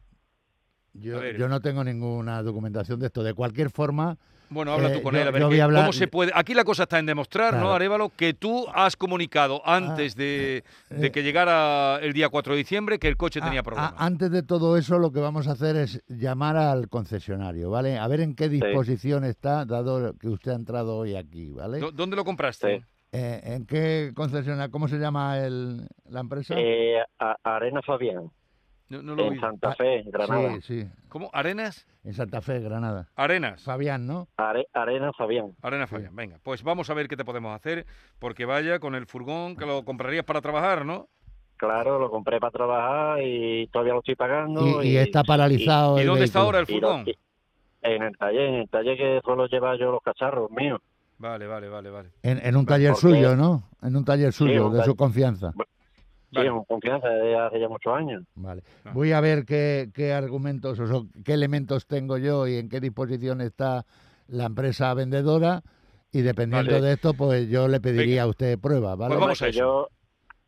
Yo, 0.94 1.24
yo 1.32 1.48
no 1.48 1.60
tengo 1.62 1.84
ninguna 1.84 2.44
documentación 2.44 3.00
de 3.00 3.08
esto. 3.08 3.24
De 3.24 3.34
cualquier 3.34 3.72
forma, 3.72 4.18
Bueno, 4.52 4.74
habla 4.74 4.90
Eh, 4.90 4.98
tú 4.98 5.02
con 5.02 5.14
yo- 5.16 5.22
él, 5.22 5.28
a 5.30 5.32
ver 5.32 5.42
yo 5.42 5.48
voy 5.48 5.56
qué- 5.56 5.62
a 5.62 5.66
hablar- 5.66 5.82
cómo 5.84 5.94
se 5.94 6.08
puede. 6.08 6.32
Aquí 6.36 6.54
la 6.54 6.66
cosa 6.66 6.84
está 6.84 7.00
en 7.00 7.06
demostrar, 7.06 7.56
¿no. 7.56 7.72
Arevalo? 7.74 8.10
Que 8.10 8.34
tú 8.34 8.66
has 8.74 8.98
comunicado 8.98 9.62
antes 9.66 10.14
de, 10.16 10.64
de 10.90 11.08
eh, 11.08 11.12
que 11.12 11.24
llegara 11.24 12.00
el 12.02 12.12
día 12.12 12.28
4 12.28 12.52
de 12.54 12.58
diciembre 12.58 13.00
que 13.00 13.08
el 13.08 13.16
coche 13.16 13.40
a- 13.40 13.46
tenía 13.46 13.62
a- 13.62 13.64
problemas. 13.64 13.94
antes 13.98 14.30
de 14.30 14.44
todo 14.44 14.76
eso, 14.76 15.00
lo 15.00 15.12
que 15.14 15.22
vamos 15.22 15.48
a 15.48 15.52
hacer 15.54 15.78
es 15.78 16.04
llamar 16.10 16.58
al 16.58 16.90
concesionario, 16.90 17.70
¿vale? 17.70 17.98
A 17.98 18.06
ver 18.10 18.20
en 18.20 18.36
qué 18.36 18.50
disposición 18.50 19.24
está, 19.24 19.64
dado 19.64 20.14
que 20.18 20.28
usted 20.28 20.52
ha 20.52 20.56
entrado 20.56 20.98
hoy 20.98 21.16
aquí, 21.16 21.50
¿vale? 21.52 21.80
¿Dó- 21.80 21.92
¿Dónde 21.92 22.18
lo 22.18 22.26
compraste? 22.26 22.80
Sí. 22.80 22.86
Eh, 23.14 23.42
¿En 23.56 23.66
qué 23.66 24.12
concesionario? 24.14 24.70
¿Cómo 24.72 24.88
se 24.90 24.98
llama 24.98 25.38
el, 25.40 25.88
la 26.10 26.20
empresa? 26.20 26.56
Eh, 26.58 26.98
a- 27.20 27.38
Arena 27.44 27.82
Fabián, 27.82 28.30
No, 28.92 29.02
no 29.02 29.16
lo 29.16 29.26
en. 29.32 29.40
Santa 29.40 29.70
Ah, 29.70 29.76
Fe, 29.76 30.04
Granada. 30.06 30.54
Sí, 30.62 30.82
sí, 30.84 30.88
¿Cómo? 31.10 31.30
¿Arenas? 31.34 31.88
en 32.04 32.14
Santa 32.14 32.42
Fe, 32.42 32.60
Granada. 32.60 33.08
Arenas. 33.16 33.62
Fabián, 33.64 34.06
¿no? 34.08 34.28
Are- 34.38 34.68
Arena 34.74 35.12
Fabián. 35.14 35.52
Arena 35.62 35.88
Fabián, 35.88 36.16
venga. 36.16 36.40
Pues 36.44 36.64
vamos 36.64 36.90
a 36.90 36.94
ver 36.94 37.08
qué 37.08 37.16
te 37.16 37.24
podemos 37.24 37.56
hacer, 37.56 37.86
porque 38.20 38.46
vaya 38.46 38.80
con 38.80 38.96
el 38.96 39.06
furgón 39.06 39.56
que 39.56 39.66
lo 39.66 39.86
comprarías 39.86 40.26
para 40.26 40.42
trabajar, 40.42 40.86
¿no? 40.86 41.08
Claro, 41.58 42.00
lo 42.00 42.10
compré 42.10 42.40
para 42.40 42.52
trabajar 42.52 43.20
y 43.22 43.68
todavía 43.68 43.94
lo 43.94 44.00
estoy 44.00 44.16
pagando. 44.16 44.82
Y, 44.84 44.88
y 44.90 44.98
está 44.98 45.24
paralizado 45.24 45.98
¿Y 45.98 46.02
el 46.02 46.08
dónde 46.08 46.26
está 46.26 46.40
ahora 46.40 46.60
el 46.60 46.66
furgón? 46.66 47.06
En 47.84 48.04
el 48.04 48.18
taller, 48.18 48.42
en 48.42 48.56
el 48.56 48.70
taller 48.70 48.98
que 48.98 49.22
suelo 49.24 49.46
llevar 49.48 49.78
yo 49.78 49.92
los 49.92 50.02
cacharros 50.02 50.50
míos. 50.52 50.80
Vale, 51.20 51.46
vale, 51.46 51.70
vale, 51.70 51.90
vale. 51.92 52.10
En, 52.24 52.44
en 52.44 52.56
un 52.56 52.66
taller 52.66 52.94
porque- 52.94 53.02
suyo, 53.10 53.36
¿no? 53.36 53.64
En 53.84 53.96
un 53.96 54.04
taller 54.04 54.34
suyo, 54.34 54.68
un 54.68 54.74
de 54.74 54.84
su 54.84 54.96
confianza. 54.96 55.54
Vale. 56.32 56.50
con 56.50 56.64
confianza 56.66 57.08
de 57.10 57.38
hace 57.38 57.60
ya 57.60 57.68
muchos 57.70 57.94
años. 57.94 58.24
Vale. 58.36 58.64
Ah. 58.86 58.92
Voy 58.94 59.12
a 59.12 59.22
ver 59.22 59.46
qué, 59.46 59.90
qué 59.94 60.14
argumentos 60.14 60.80
o 60.80 61.08
qué 61.26 61.34
elementos 61.34 61.86
tengo 61.88 62.18
yo 62.18 62.48
y 62.48 62.56
en 62.58 62.70
qué 62.70 62.80
disposición 62.80 63.42
está 63.42 63.86
la 64.28 64.46
empresa 64.46 64.94
vendedora 64.94 65.62
y 66.12 66.22
dependiendo 66.22 66.74
Vale. 66.74 66.86
de 66.88 66.94
esto, 66.94 67.14
pues 67.14 67.50
yo 67.50 67.68
le 67.68 67.80
pediría 67.80 68.24
a 68.24 68.28
usted 68.28 68.60
pruebas, 68.60 68.98
¿vale? 68.98 69.10
Pues 69.16 69.20
vamos 69.20 69.42
a 69.42 69.46
que 69.46 69.50
eso. 69.52 69.60
yo 69.60 69.88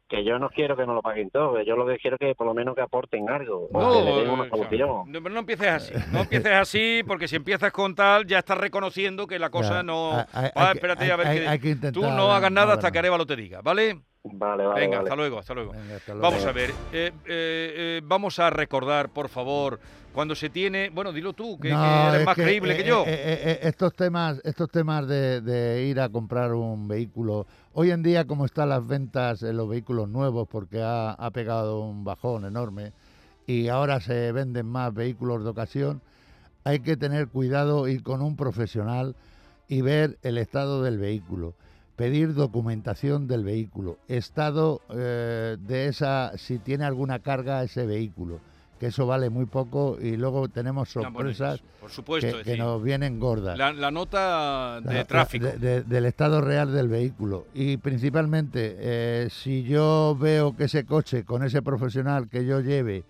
que 0.10 0.24
yo 0.24 0.38
no 0.38 0.50
quiero 0.50 0.76
que 0.78 0.86
nos 0.86 0.94
lo 0.94 1.02
paguen 1.02 1.32
todo, 1.32 1.56
que 1.56 1.66
yo 1.66 1.76
lo 1.76 1.88
que 1.88 1.98
quiero 1.98 2.18
es 2.18 2.20
que 2.20 2.36
por 2.36 2.46
lo 2.46 2.54
menos 2.54 2.76
que 2.76 2.82
aporten 2.82 3.28
algo, 3.30 3.68
No, 3.72 3.94
que 3.94 4.02
le 4.04 4.16
den 4.20 4.30
una 4.30 4.46
no, 4.46 5.24
pero 5.24 5.30
no 5.30 5.40
empieces 5.40 5.68
así, 5.70 5.94
no 6.12 6.20
empieces 6.20 6.52
así, 6.54 7.02
porque 7.08 7.28
si 7.28 7.36
empiezas 7.38 7.72
con 7.72 7.96
tal, 7.96 8.28
ya 8.28 8.40
estás 8.40 8.60
reconociendo 8.60 9.26
que 9.26 9.40
la 9.40 9.50
cosa 9.50 9.78
Ya, 9.78 9.84
no... 9.84 10.12
hay- 10.12 10.26
hay- 10.34 10.52
Ah, 10.54 10.68
hay 10.70 10.76
espérate 10.76 11.12
a 11.12 11.16
ver 11.16 11.28
hay- 11.28 11.40
que... 11.40 11.48
hay 11.48 11.60
que 11.60 11.70
intentar 11.70 11.94
Tú 11.94 12.02
no 12.08 12.32
hagas 12.32 12.52
nada 12.52 12.68
no 12.68 12.74
hasta 12.74 12.92
que 12.92 13.00
Arevalo 13.00 13.26
te 13.26 13.36
diga, 13.36 13.62
¿vale? 13.62 14.02
Vale, 14.26 14.66
vale, 14.66 14.80
Venga, 14.82 14.98
vale. 14.98 15.10
hasta 15.10 15.16
luego, 15.18 15.40
hasta 15.40 15.54
luego. 15.54 15.72
Venga, 15.74 15.96
hasta 15.98 16.14
luego. 16.14 16.22
Vamos 16.28 16.46
a 16.46 16.52
ver, 16.54 16.70
eh, 16.70 16.78
eh, 16.92 17.12
eh, 17.26 18.02
vamos 18.06 18.40
a 18.40 18.50
recordar, 18.50 19.10
por 19.10 19.28
favor, 19.28 19.80
cuando 20.14 20.34
se 20.34 20.50
tiene... 20.50 20.90
Bueno, 20.90 21.12
dilo 21.12 21.34
tú, 21.34 21.58
que, 21.60 21.68
que 21.68 21.74
No, 21.74 22.08
eres 22.10 22.20
es 22.22 22.26
más 22.26 22.36
que, 22.36 22.44
creíble 22.44 22.74
eh, 22.74 22.78
que 22.78 22.84
yo. 22.88 23.04
eh, 23.06 23.14
eh, 23.14 23.40
eh, 23.44 23.60
estos 23.64 23.94
temas, 23.94 24.40
estos 24.46 24.70
temas 24.70 25.08
de, 25.08 25.42
de 25.42 25.84
ir 25.88 26.00
a 26.00 26.08
comprar 26.08 26.54
un 26.54 26.88
vehículo, 26.88 27.46
hoy 27.74 27.92
en 27.92 28.02
día 28.02 28.26
como 28.26 28.46
están 28.46 28.70
las 28.70 28.86
ventas 28.88 29.44
en 29.44 29.58
los 29.58 29.68
vehículos 29.68 30.08
nuevos, 30.08 30.48
porque 30.48 30.82
ha, 30.82 31.12
ha 31.12 31.32
pegado 31.32 31.82
un 31.82 32.06
bajón 32.06 32.46
enorme 32.46 32.94
y 33.46 33.68
ahora 33.68 34.00
se 34.00 34.32
venden 34.32 34.68
más 34.68 34.94
vehículos 34.94 35.44
de 35.44 35.50
ocasión, 35.50 36.02
hay 36.64 36.80
que 36.80 36.96
tener 36.96 37.28
cuidado, 37.28 37.90
ir 37.90 38.04
con 38.04 38.22
un 38.22 38.38
profesional 38.38 39.18
y 39.68 39.82
ver 39.82 40.18
el 40.22 40.38
estado 40.38 40.82
del 40.82 40.98
vehículo, 40.98 41.56
pedir 41.96 42.34
documentación 42.34 43.28
del 43.28 43.44
vehículo, 43.44 43.98
estado 44.08 44.82
eh, 44.90 45.58
de 45.60 45.88
esa, 45.88 46.32
si 46.38 46.58
tiene 46.60 46.86
alguna 46.86 47.20
carga 47.20 47.64
ese 47.64 47.86
vehículo, 47.86 48.40
que 48.80 48.88
eso 48.88 49.06
vale 49.06 49.30
muy 49.30 49.46
poco 49.46 49.98
y 50.02 50.18
luego 50.18 50.50
tenemos 50.50 50.94
bueno, 50.96 51.10
sorpresas 51.12 51.62
por 51.80 51.92
supuesto, 51.92 52.42
que, 52.44 52.58
nos 52.58 52.82
vienen 52.84 53.20
gordas. 53.20 53.58
la, 53.58 53.72
la 53.72 53.92
nota 53.92 54.82
de 54.82 54.94
la- 54.94 55.06
tráfico. 55.06 55.46
de- 55.46 55.58
de- 55.58 55.84
del 55.84 56.06
estado 56.06 56.42
real 56.42 56.74
del 56.74 56.88
vehículo. 56.90 57.46
Y 57.54 57.78
principalmente, 57.78 58.76
eh, 58.80 59.28
si 59.32 59.64
yo 59.64 60.18
veo 60.20 60.56
que 60.58 60.66
ese 60.66 60.86
coche 60.86 61.24
con 61.24 61.44
ese 61.44 61.62
profesional 61.62 62.28
que 62.28 62.46
yo 62.46 62.60
lleve 62.60 63.04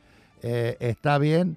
eh, 0.44 0.76
está 0.82 1.18
bien, 1.18 1.56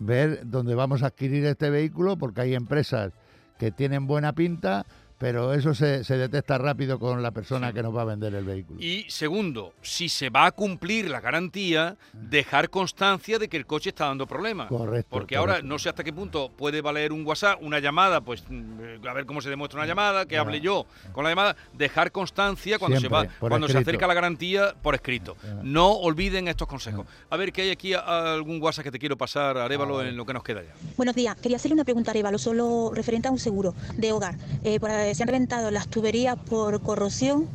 ver 0.00 0.40
dónde 0.44 0.74
vamos 0.74 1.02
a 1.02 1.06
adquirir 1.06 1.46
este 1.46 1.70
vehículo, 1.70 2.16
porque 2.16 2.40
hay 2.42 2.54
empresas 2.54 3.12
que 3.58 3.70
tienen 3.70 4.06
buena 4.08 4.32
pinta, 4.34 4.84
pero 5.18 5.54
eso 5.54 5.74
se, 5.74 6.04
se 6.04 6.16
detecta 6.16 6.58
rápido 6.58 6.98
con 6.98 7.22
la 7.22 7.30
persona 7.30 7.68
Sí. 7.68 7.74
que 7.74 7.82
nos 7.82 7.96
va 7.96 8.02
a 8.02 8.04
vender 8.06 8.34
el 8.34 8.44
vehículo. 8.44 8.80
Y 8.80 9.06
segundo, 9.08 9.74
si 9.82 10.08
se 10.08 10.28
va 10.30 10.46
a 10.46 10.52
cumplir 10.52 11.08
la 11.08 11.20
garantía, 11.20 11.96
dejar 12.12 12.68
constancia 12.70 13.38
de 13.38 13.48
que 13.48 13.56
el 13.56 13.66
coche 13.66 13.90
está 13.90 14.06
dando 14.06 14.26
problemas. 14.26 14.68
Correcto. 14.68 15.08
Porque 15.10 15.36
ahora 15.36 15.62
no 15.62 15.78
sé 15.78 15.88
hasta 15.88 16.04
qué 16.04 16.12
punto 16.12 16.50
puede 16.56 16.80
valer 16.80 17.12
un 17.12 17.24
WhatsApp, 17.26 17.58
una 17.62 17.78
llamada, 17.78 18.20
pues 18.20 18.44
mm, 18.48 19.06
a 19.06 19.12
ver 19.12 19.24
cómo 19.26 19.40
se 19.40 19.50
demuestra 19.50 19.78
una 19.80 19.86
llamada, 19.86 20.26
que 20.26 20.36
hable 20.36 20.60
yo 20.60 20.86
con 21.12 21.24
la 21.24 21.30
llamada, 21.30 21.56
dejar 21.72 22.10
constancia 22.12 22.78
cuando 22.78 22.98
Siempre, 22.98 23.20
se 23.20 23.26
va, 23.28 23.34
cuando 23.38 23.68
se 23.68 23.78
acerca 23.78 24.06
la 24.06 24.14
garantía 24.14 24.74
por 24.82 24.94
escrito. 24.94 25.36
No 25.62 25.92
olviden 25.92 26.48
estos 26.48 26.66
consejos. 26.68 27.06
A 27.30 27.36
ver 27.36 27.52
que 27.52 27.62
hay 27.62 27.70
aquí 27.70 27.94
algún 27.94 28.60
WhatsApp 28.60 28.84
que 28.84 28.90
te 28.90 28.98
quiero 28.98 29.16
pasar, 29.16 29.56
Arevalo, 29.58 29.98
Ah, 30.00 30.08
en 30.08 30.16
lo 30.16 30.26
que 30.26 30.32
nos 30.34 30.42
queda 30.42 30.62
ya. 30.62 30.74
Buenos 30.96 31.14
días. 31.14 31.36
Quería 31.36 31.56
hacerle 31.56 31.74
una 31.74 31.84
pregunta 31.84 32.10
a 32.10 32.12
Arevalo, 32.12 32.38
solo 32.38 32.90
referente 32.94 33.28
a 33.28 33.30
un 33.30 33.38
seguro 33.38 33.74
de 33.96 34.12
hogar. 34.12 34.34
Eh, 34.64 34.80
por- 34.80 34.90
se 35.12 35.22
han 35.22 35.28
reventado 35.28 35.70
las 35.70 35.88
tuberías 35.88 36.36
por 36.36 36.80
corrosión, 36.80 37.46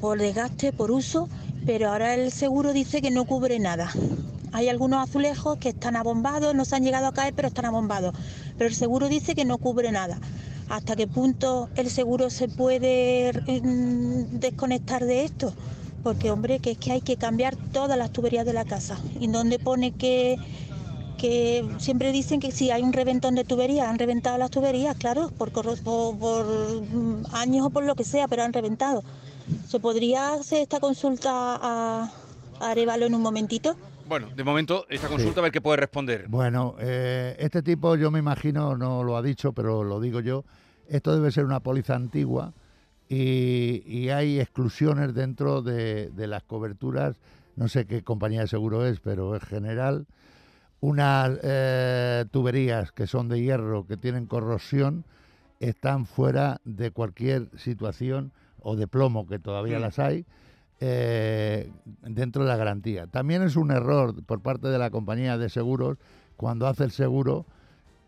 por 0.00 0.18
desgaste, 0.18 0.72
por 0.72 0.90
uso, 0.90 1.28
pero 1.64 1.90
ahora 1.90 2.14
el 2.14 2.30
seguro 2.30 2.72
dice 2.72 3.02
que 3.02 3.10
no 3.10 3.24
cubre 3.24 3.58
nada. 3.58 3.90
Hay 4.52 4.68
algunos 4.68 5.02
azulejos 5.02 5.58
que 5.58 5.70
están 5.70 5.96
abombados, 5.96 6.54
no 6.54 6.64
se 6.64 6.76
han 6.76 6.84
llegado 6.84 7.06
a 7.06 7.12
caer, 7.12 7.34
pero 7.34 7.48
están 7.48 7.64
abombados. 7.64 8.14
Pero 8.56 8.68
el 8.68 8.74
seguro 8.74 9.08
dice 9.08 9.34
que 9.34 9.44
no 9.44 9.58
cubre 9.58 9.90
nada. 9.90 10.18
¿Hasta 10.68 10.96
qué 10.96 11.06
punto 11.06 11.68
el 11.76 11.90
seguro 11.90 12.30
se 12.30 12.48
puede 12.48 13.32
mm, 13.46 14.38
desconectar 14.38 15.04
de 15.04 15.24
esto? 15.24 15.52
Porque, 16.02 16.30
hombre, 16.30 16.60
que 16.60 16.72
es 16.72 16.78
que 16.78 16.92
hay 16.92 17.00
que 17.00 17.16
cambiar 17.16 17.56
todas 17.56 17.98
las 17.98 18.12
tuberías 18.12 18.46
de 18.46 18.52
la 18.52 18.64
casa. 18.64 18.96
¿Y 19.18 19.26
dónde 19.26 19.58
pone 19.58 19.92
que, 19.92 20.36
que 21.16 21.66
siempre 21.78 22.12
dicen 22.12 22.40
que 22.40 22.52
si 22.52 22.70
hay 22.70 22.82
un 22.82 22.92
reventón 22.92 23.34
de 23.34 23.44
tuberías, 23.44 23.88
han 23.88 23.98
reventado 23.98 24.38
las 24.38 24.50
tuberías, 24.50 24.96
claro, 24.96 25.30
por, 25.36 25.50
por, 25.50 25.66
por, 25.82 26.46
mm, 26.46 27.24
años 27.32 27.66
o 27.66 27.70
por 27.70 27.84
lo 27.84 27.94
que 27.94 28.04
sea, 28.04 28.28
pero 28.28 28.42
han 28.42 28.52
reventado. 28.52 29.02
¿Se 29.66 29.80
podría 29.80 30.34
hacer 30.34 30.62
esta 30.62 30.80
consulta 30.80 31.30
a, 31.32 32.12
a 32.60 32.70
Arevalo 32.70 33.06
en 33.06 33.14
un 33.14 33.22
momentito? 33.22 33.76
Bueno, 34.08 34.28
de 34.36 34.44
momento, 34.44 34.86
esta 34.88 35.08
consulta 35.08 35.40
a 35.40 35.42
ver 35.42 35.52
qué 35.52 35.60
puede 35.60 35.78
responder. 35.78 36.26
Bueno, 36.28 36.76
eh, 36.78 37.34
este 37.40 37.62
tipo 37.62 37.96
yo 37.96 38.10
me 38.12 38.20
imagino, 38.20 38.76
no 38.76 39.02
lo 39.02 39.16
ha 39.16 39.22
dicho, 39.22 39.52
pero 39.52 39.82
lo 39.82 40.00
digo 40.00 40.20
yo, 40.20 40.44
esto 40.88 41.12
debe 41.12 41.32
ser 41.32 41.44
una 41.44 41.58
póliza 41.58 41.96
antigua 41.96 42.52
y, 43.08 43.82
y 43.84 44.10
hay 44.10 44.38
exclusiones 44.38 45.12
dentro 45.12 45.60
de, 45.60 46.10
de 46.10 46.26
las 46.28 46.44
coberturas, 46.44 47.16
no 47.56 47.66
sé 47.66 47.86
qué 47.86 48.02
compañía 48.02 48.42
de 48.42 48.48
seguro 48.48 48.86
es, 48.86 49.00
pero 49.00 49.34
es 49.34 49.42
general, 49.42 50.06
unas 50.80 51.38
eh, 51.42 52.24
tuberías 52.30 52.92
que 52.92 53.06
son 53.06 53.28
de 53.28 53.40
hierro, 53.40 53.86
que 53.86 53.96
tienen 53.96 54.26
corrosión, 54.26 55.04
están 55.60 56.06
fuera 56.06 56.60
de 56.64 56.90
cualquier 56.90 57.48
situación 57.56 58.32
o 58.60 58.76
de 58.76 58.86
plomo, 58.86 59.26
que 59.26 59.38
todavía 59.38 59.78
Mm. 59.78 59.82
las 59.82 59.98
hay, 59.98 60.26
eh, 60.80 61.70
dentro 62.02 62.42
de 62.42 62.48
la 62.48 62.56
garantía. 62.56 63.06
También 63.06 63.42
es 63.42 63.56
un 63.56 63.70
error 63.70 64.22
por 64.24 64.40
parte 64.40 64.68
de 64.68 64.78
la 64.78 64.90
compañía 64.90 65.38
de 65.38 65.48
seguros 65.48 65.96
cuando 66.36 66.66
hace 66.66 66.84
el 66.84 66.90
seguro 66.90 67.46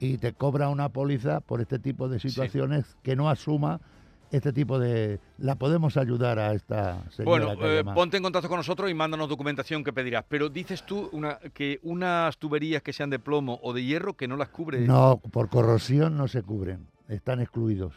y 0.00 0.18
te 0.18 0.32
cobra 0.34 0.68
una 0.68 0.90
póliza 0.90 1.40
por 1.40 1.60
este 1.62 1.78
tipo 1.78 2.08
de 2.08 2.20
situaciones 2.20 2.96
que 3.02 3.16
no 3.16 3.30
asuma 3.30 3.80
este 4.30 4.52
tipo 4.52 4.78
de... 4.78 5.20
La 5.38 5.54
podemos 5.54 5.96
ayudar 5.96 6.38
a 6.38 6.52
esta 6.52 7.02
señora 7.10 7.54
Bueno, 7.54 7.66
eh, 7.66 7.84
ponte 7.94 8.16
en 8.16 8.22
contacto 8.22 8.48
con 8.48 8.58
nosotros 8.58 8.90
y 8.90 8.94
mándanos 8.94 9.28
documentación 9.28 9.82
que 9.84 9.92
pedirás. 9.92 10.24
Pero 10.28 10.48
dices 10.48 10.84
tú 10.84 11.08
una, 11.12 11.38
que 11.54 11.80
unas 11.82 12.36
tuberías 12.38 12.82
que 12.82 12.92
sean 12.92 13.10
de 13.10 13.18
plomo 13.18 13.58
o 13.62 13.72
de 13.72 13.84
hierro 13.84 14.14
que 14.14 14.28
no 14.28 14.36
las 14.36 14.48
cubre. 14.48 14.80
No, 14.80 15.20
por 15.32 15.48
corrosión 15.48 16.16
no 16.16 16.28
se 16.28 16.42
cubren, 16.42 16.86
están 17.08 17.40
excluidos. 17.40 17.94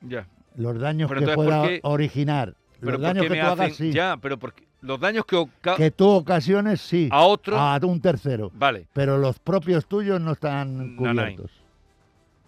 Ya. 0.00 0.26
Los 0.56 0.78
daños 0.78 1.08
Pero 1.08 1.26
que 1.26 1.34
pueda 1.34 1.60
¿por 1.60 1.68
qué- 1.68 1.80
originar, 1.82 2.54
Pero 2.80 2.92
los 2.92 3.00
¿por 3.00 3.02
daños 3.02 3.24
que 3.24 3.30
me 3.30 3.40
tú 3.40 3.46
hagas, 3.46 3.76
sí. 3.76 3.92
Ya, 3.92 4.16
pero 4.16 4.38
porque 4.38 4.64
los 4.82 5.00
daños 5.00 5.24
que, 5.26 5.44
Que 5.76 5.90
tú 5.90 6.08
ocasiones, 6.08 6.80
sí. 6.80 7.08
a 7.10 7.22
otro, 7.22 7.58
A 7.58 7.78
un 7.82 8.00
tercero. 8.00 8.50
vale, 8.54 8.86
Pero 8.92 9.18
los 9.18 9.38
propios 9.38 9.86
tuyos 9.86 10.20
no 10.20 10.32
están 10.32 10.96
cubiertos. 10.96 11.50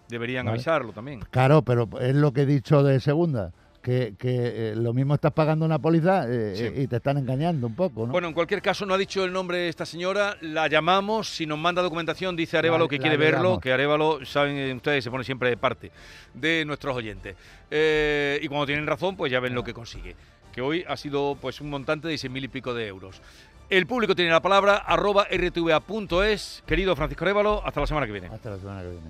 Deberían 0.09 0.45
Vale. 0.45 0.55
avisarlo 0.57 0.91
también. 0.91 1.21
Claro, 1.31 1.61
pero 1.61 1.87
es 2.01 2.15
lo 2.15 2.33
que 2.33 2.41
he 2.41 2.45
dicho 2.45 2.83
de 2.83 2.99
segunda. 2.99 3.51
Que, 3.81 4.13
que, 4.19 4.71
eh, 4.71 4.75
lo 4.75 4.93
mismo 4.93 5.15
estás 5.15 5.31
pagando 5.31 5.65
una 5.65 5.79
póliza 5.79 6.25
eh, 6.27 6.53
Sí. 6.53 6.63
eh, 6.65 6.73
y 6.83 6.87
te 6.87 6.97
están 6.97 7.17
engañando 7.17 7.65
un 7.65 7.75
poco, 7.75 8.05
¿no? 8.05 8.11
Bueno, 8.11 8.27
en 8.27 8.33
cualquier 8.33 8.61
caso, 8.61 8.85
no 8.85 8.93
ha 8.93 8.97
dicho 8.97 9.23
el 9.23 9.31
nombre 9.31 9.57
de 9.59 9.69
esta 9.69 9.85
señora, 9.85 10.35
la 10.41 10.67
llamamos, 10.67 11.29
si 11.29 11.45
nos 11.45 11.57
manda 11.57 11.81
documentación, 11.81 12.35
dice 12.35 12.57
Arevalo 12.57 12.83
La- 12.85 12.89
que 12.89 12.97
la 12.97 13.01
quiere 13.03 13.15
verlo, 13.15 13.57
que 13.61 13.71
Arevalo, 13.71 14.25
saben 14.25 14.75
ustedes, 14.75 15.01
se 15.05 15.09
pone 15.09 15.23
siempre 15.23 15.47
de 15.49 15.55
parte 15.55 15.93
de 16.33 16.65
nuestros 16.65 16.93
oyentes. 16.93 17.37
Eh, 17.71 18.37
y 18.41 18.49
cuando 18.49 18.65
tienen 18.65 18.85
razón, 18.85 19.15
pues 19.15 19.31
ya 19.31 19.39
ven 19.39 19.55
lo 19.55 19.63
que 19.63 19.73
consigue. 19.73 20.13
Que 20.51 20.59
hoy 20.61 20.83
ha 20.85 20.97
sido 20.97 21.37
pues 21.39 21.61
un 21.61 21.69
montante 21.69 22.09
de 22.09 22.17
seis 22.17 22.29
mil 22.31 22.43
y 22.43 22.49
pico 22.49 22.73
de 22.73 22.85
euros. 22.85 23.21
El 23.69 23.87
público 23.87 24.13
tiene 24.13 24.29
la 24.31 24.41
palabra, 24.41 24.75
arroba 24.75 25.25
rtva.es. 25.31 26.63
Querido 26.65 26.97
Francisco 26.97 27.23
Arevalo, 27.23 27.61
hasta 27.65 27.79
la 27.79 27.87
semana 27.87 28.05
que 28.07 28.11
viene. 28.11 28.27
Hasta 28.27 28.49
la 28.49 28.57
semana 28.57 28.81
que 28.81 28.89
viene. 28.89 29.09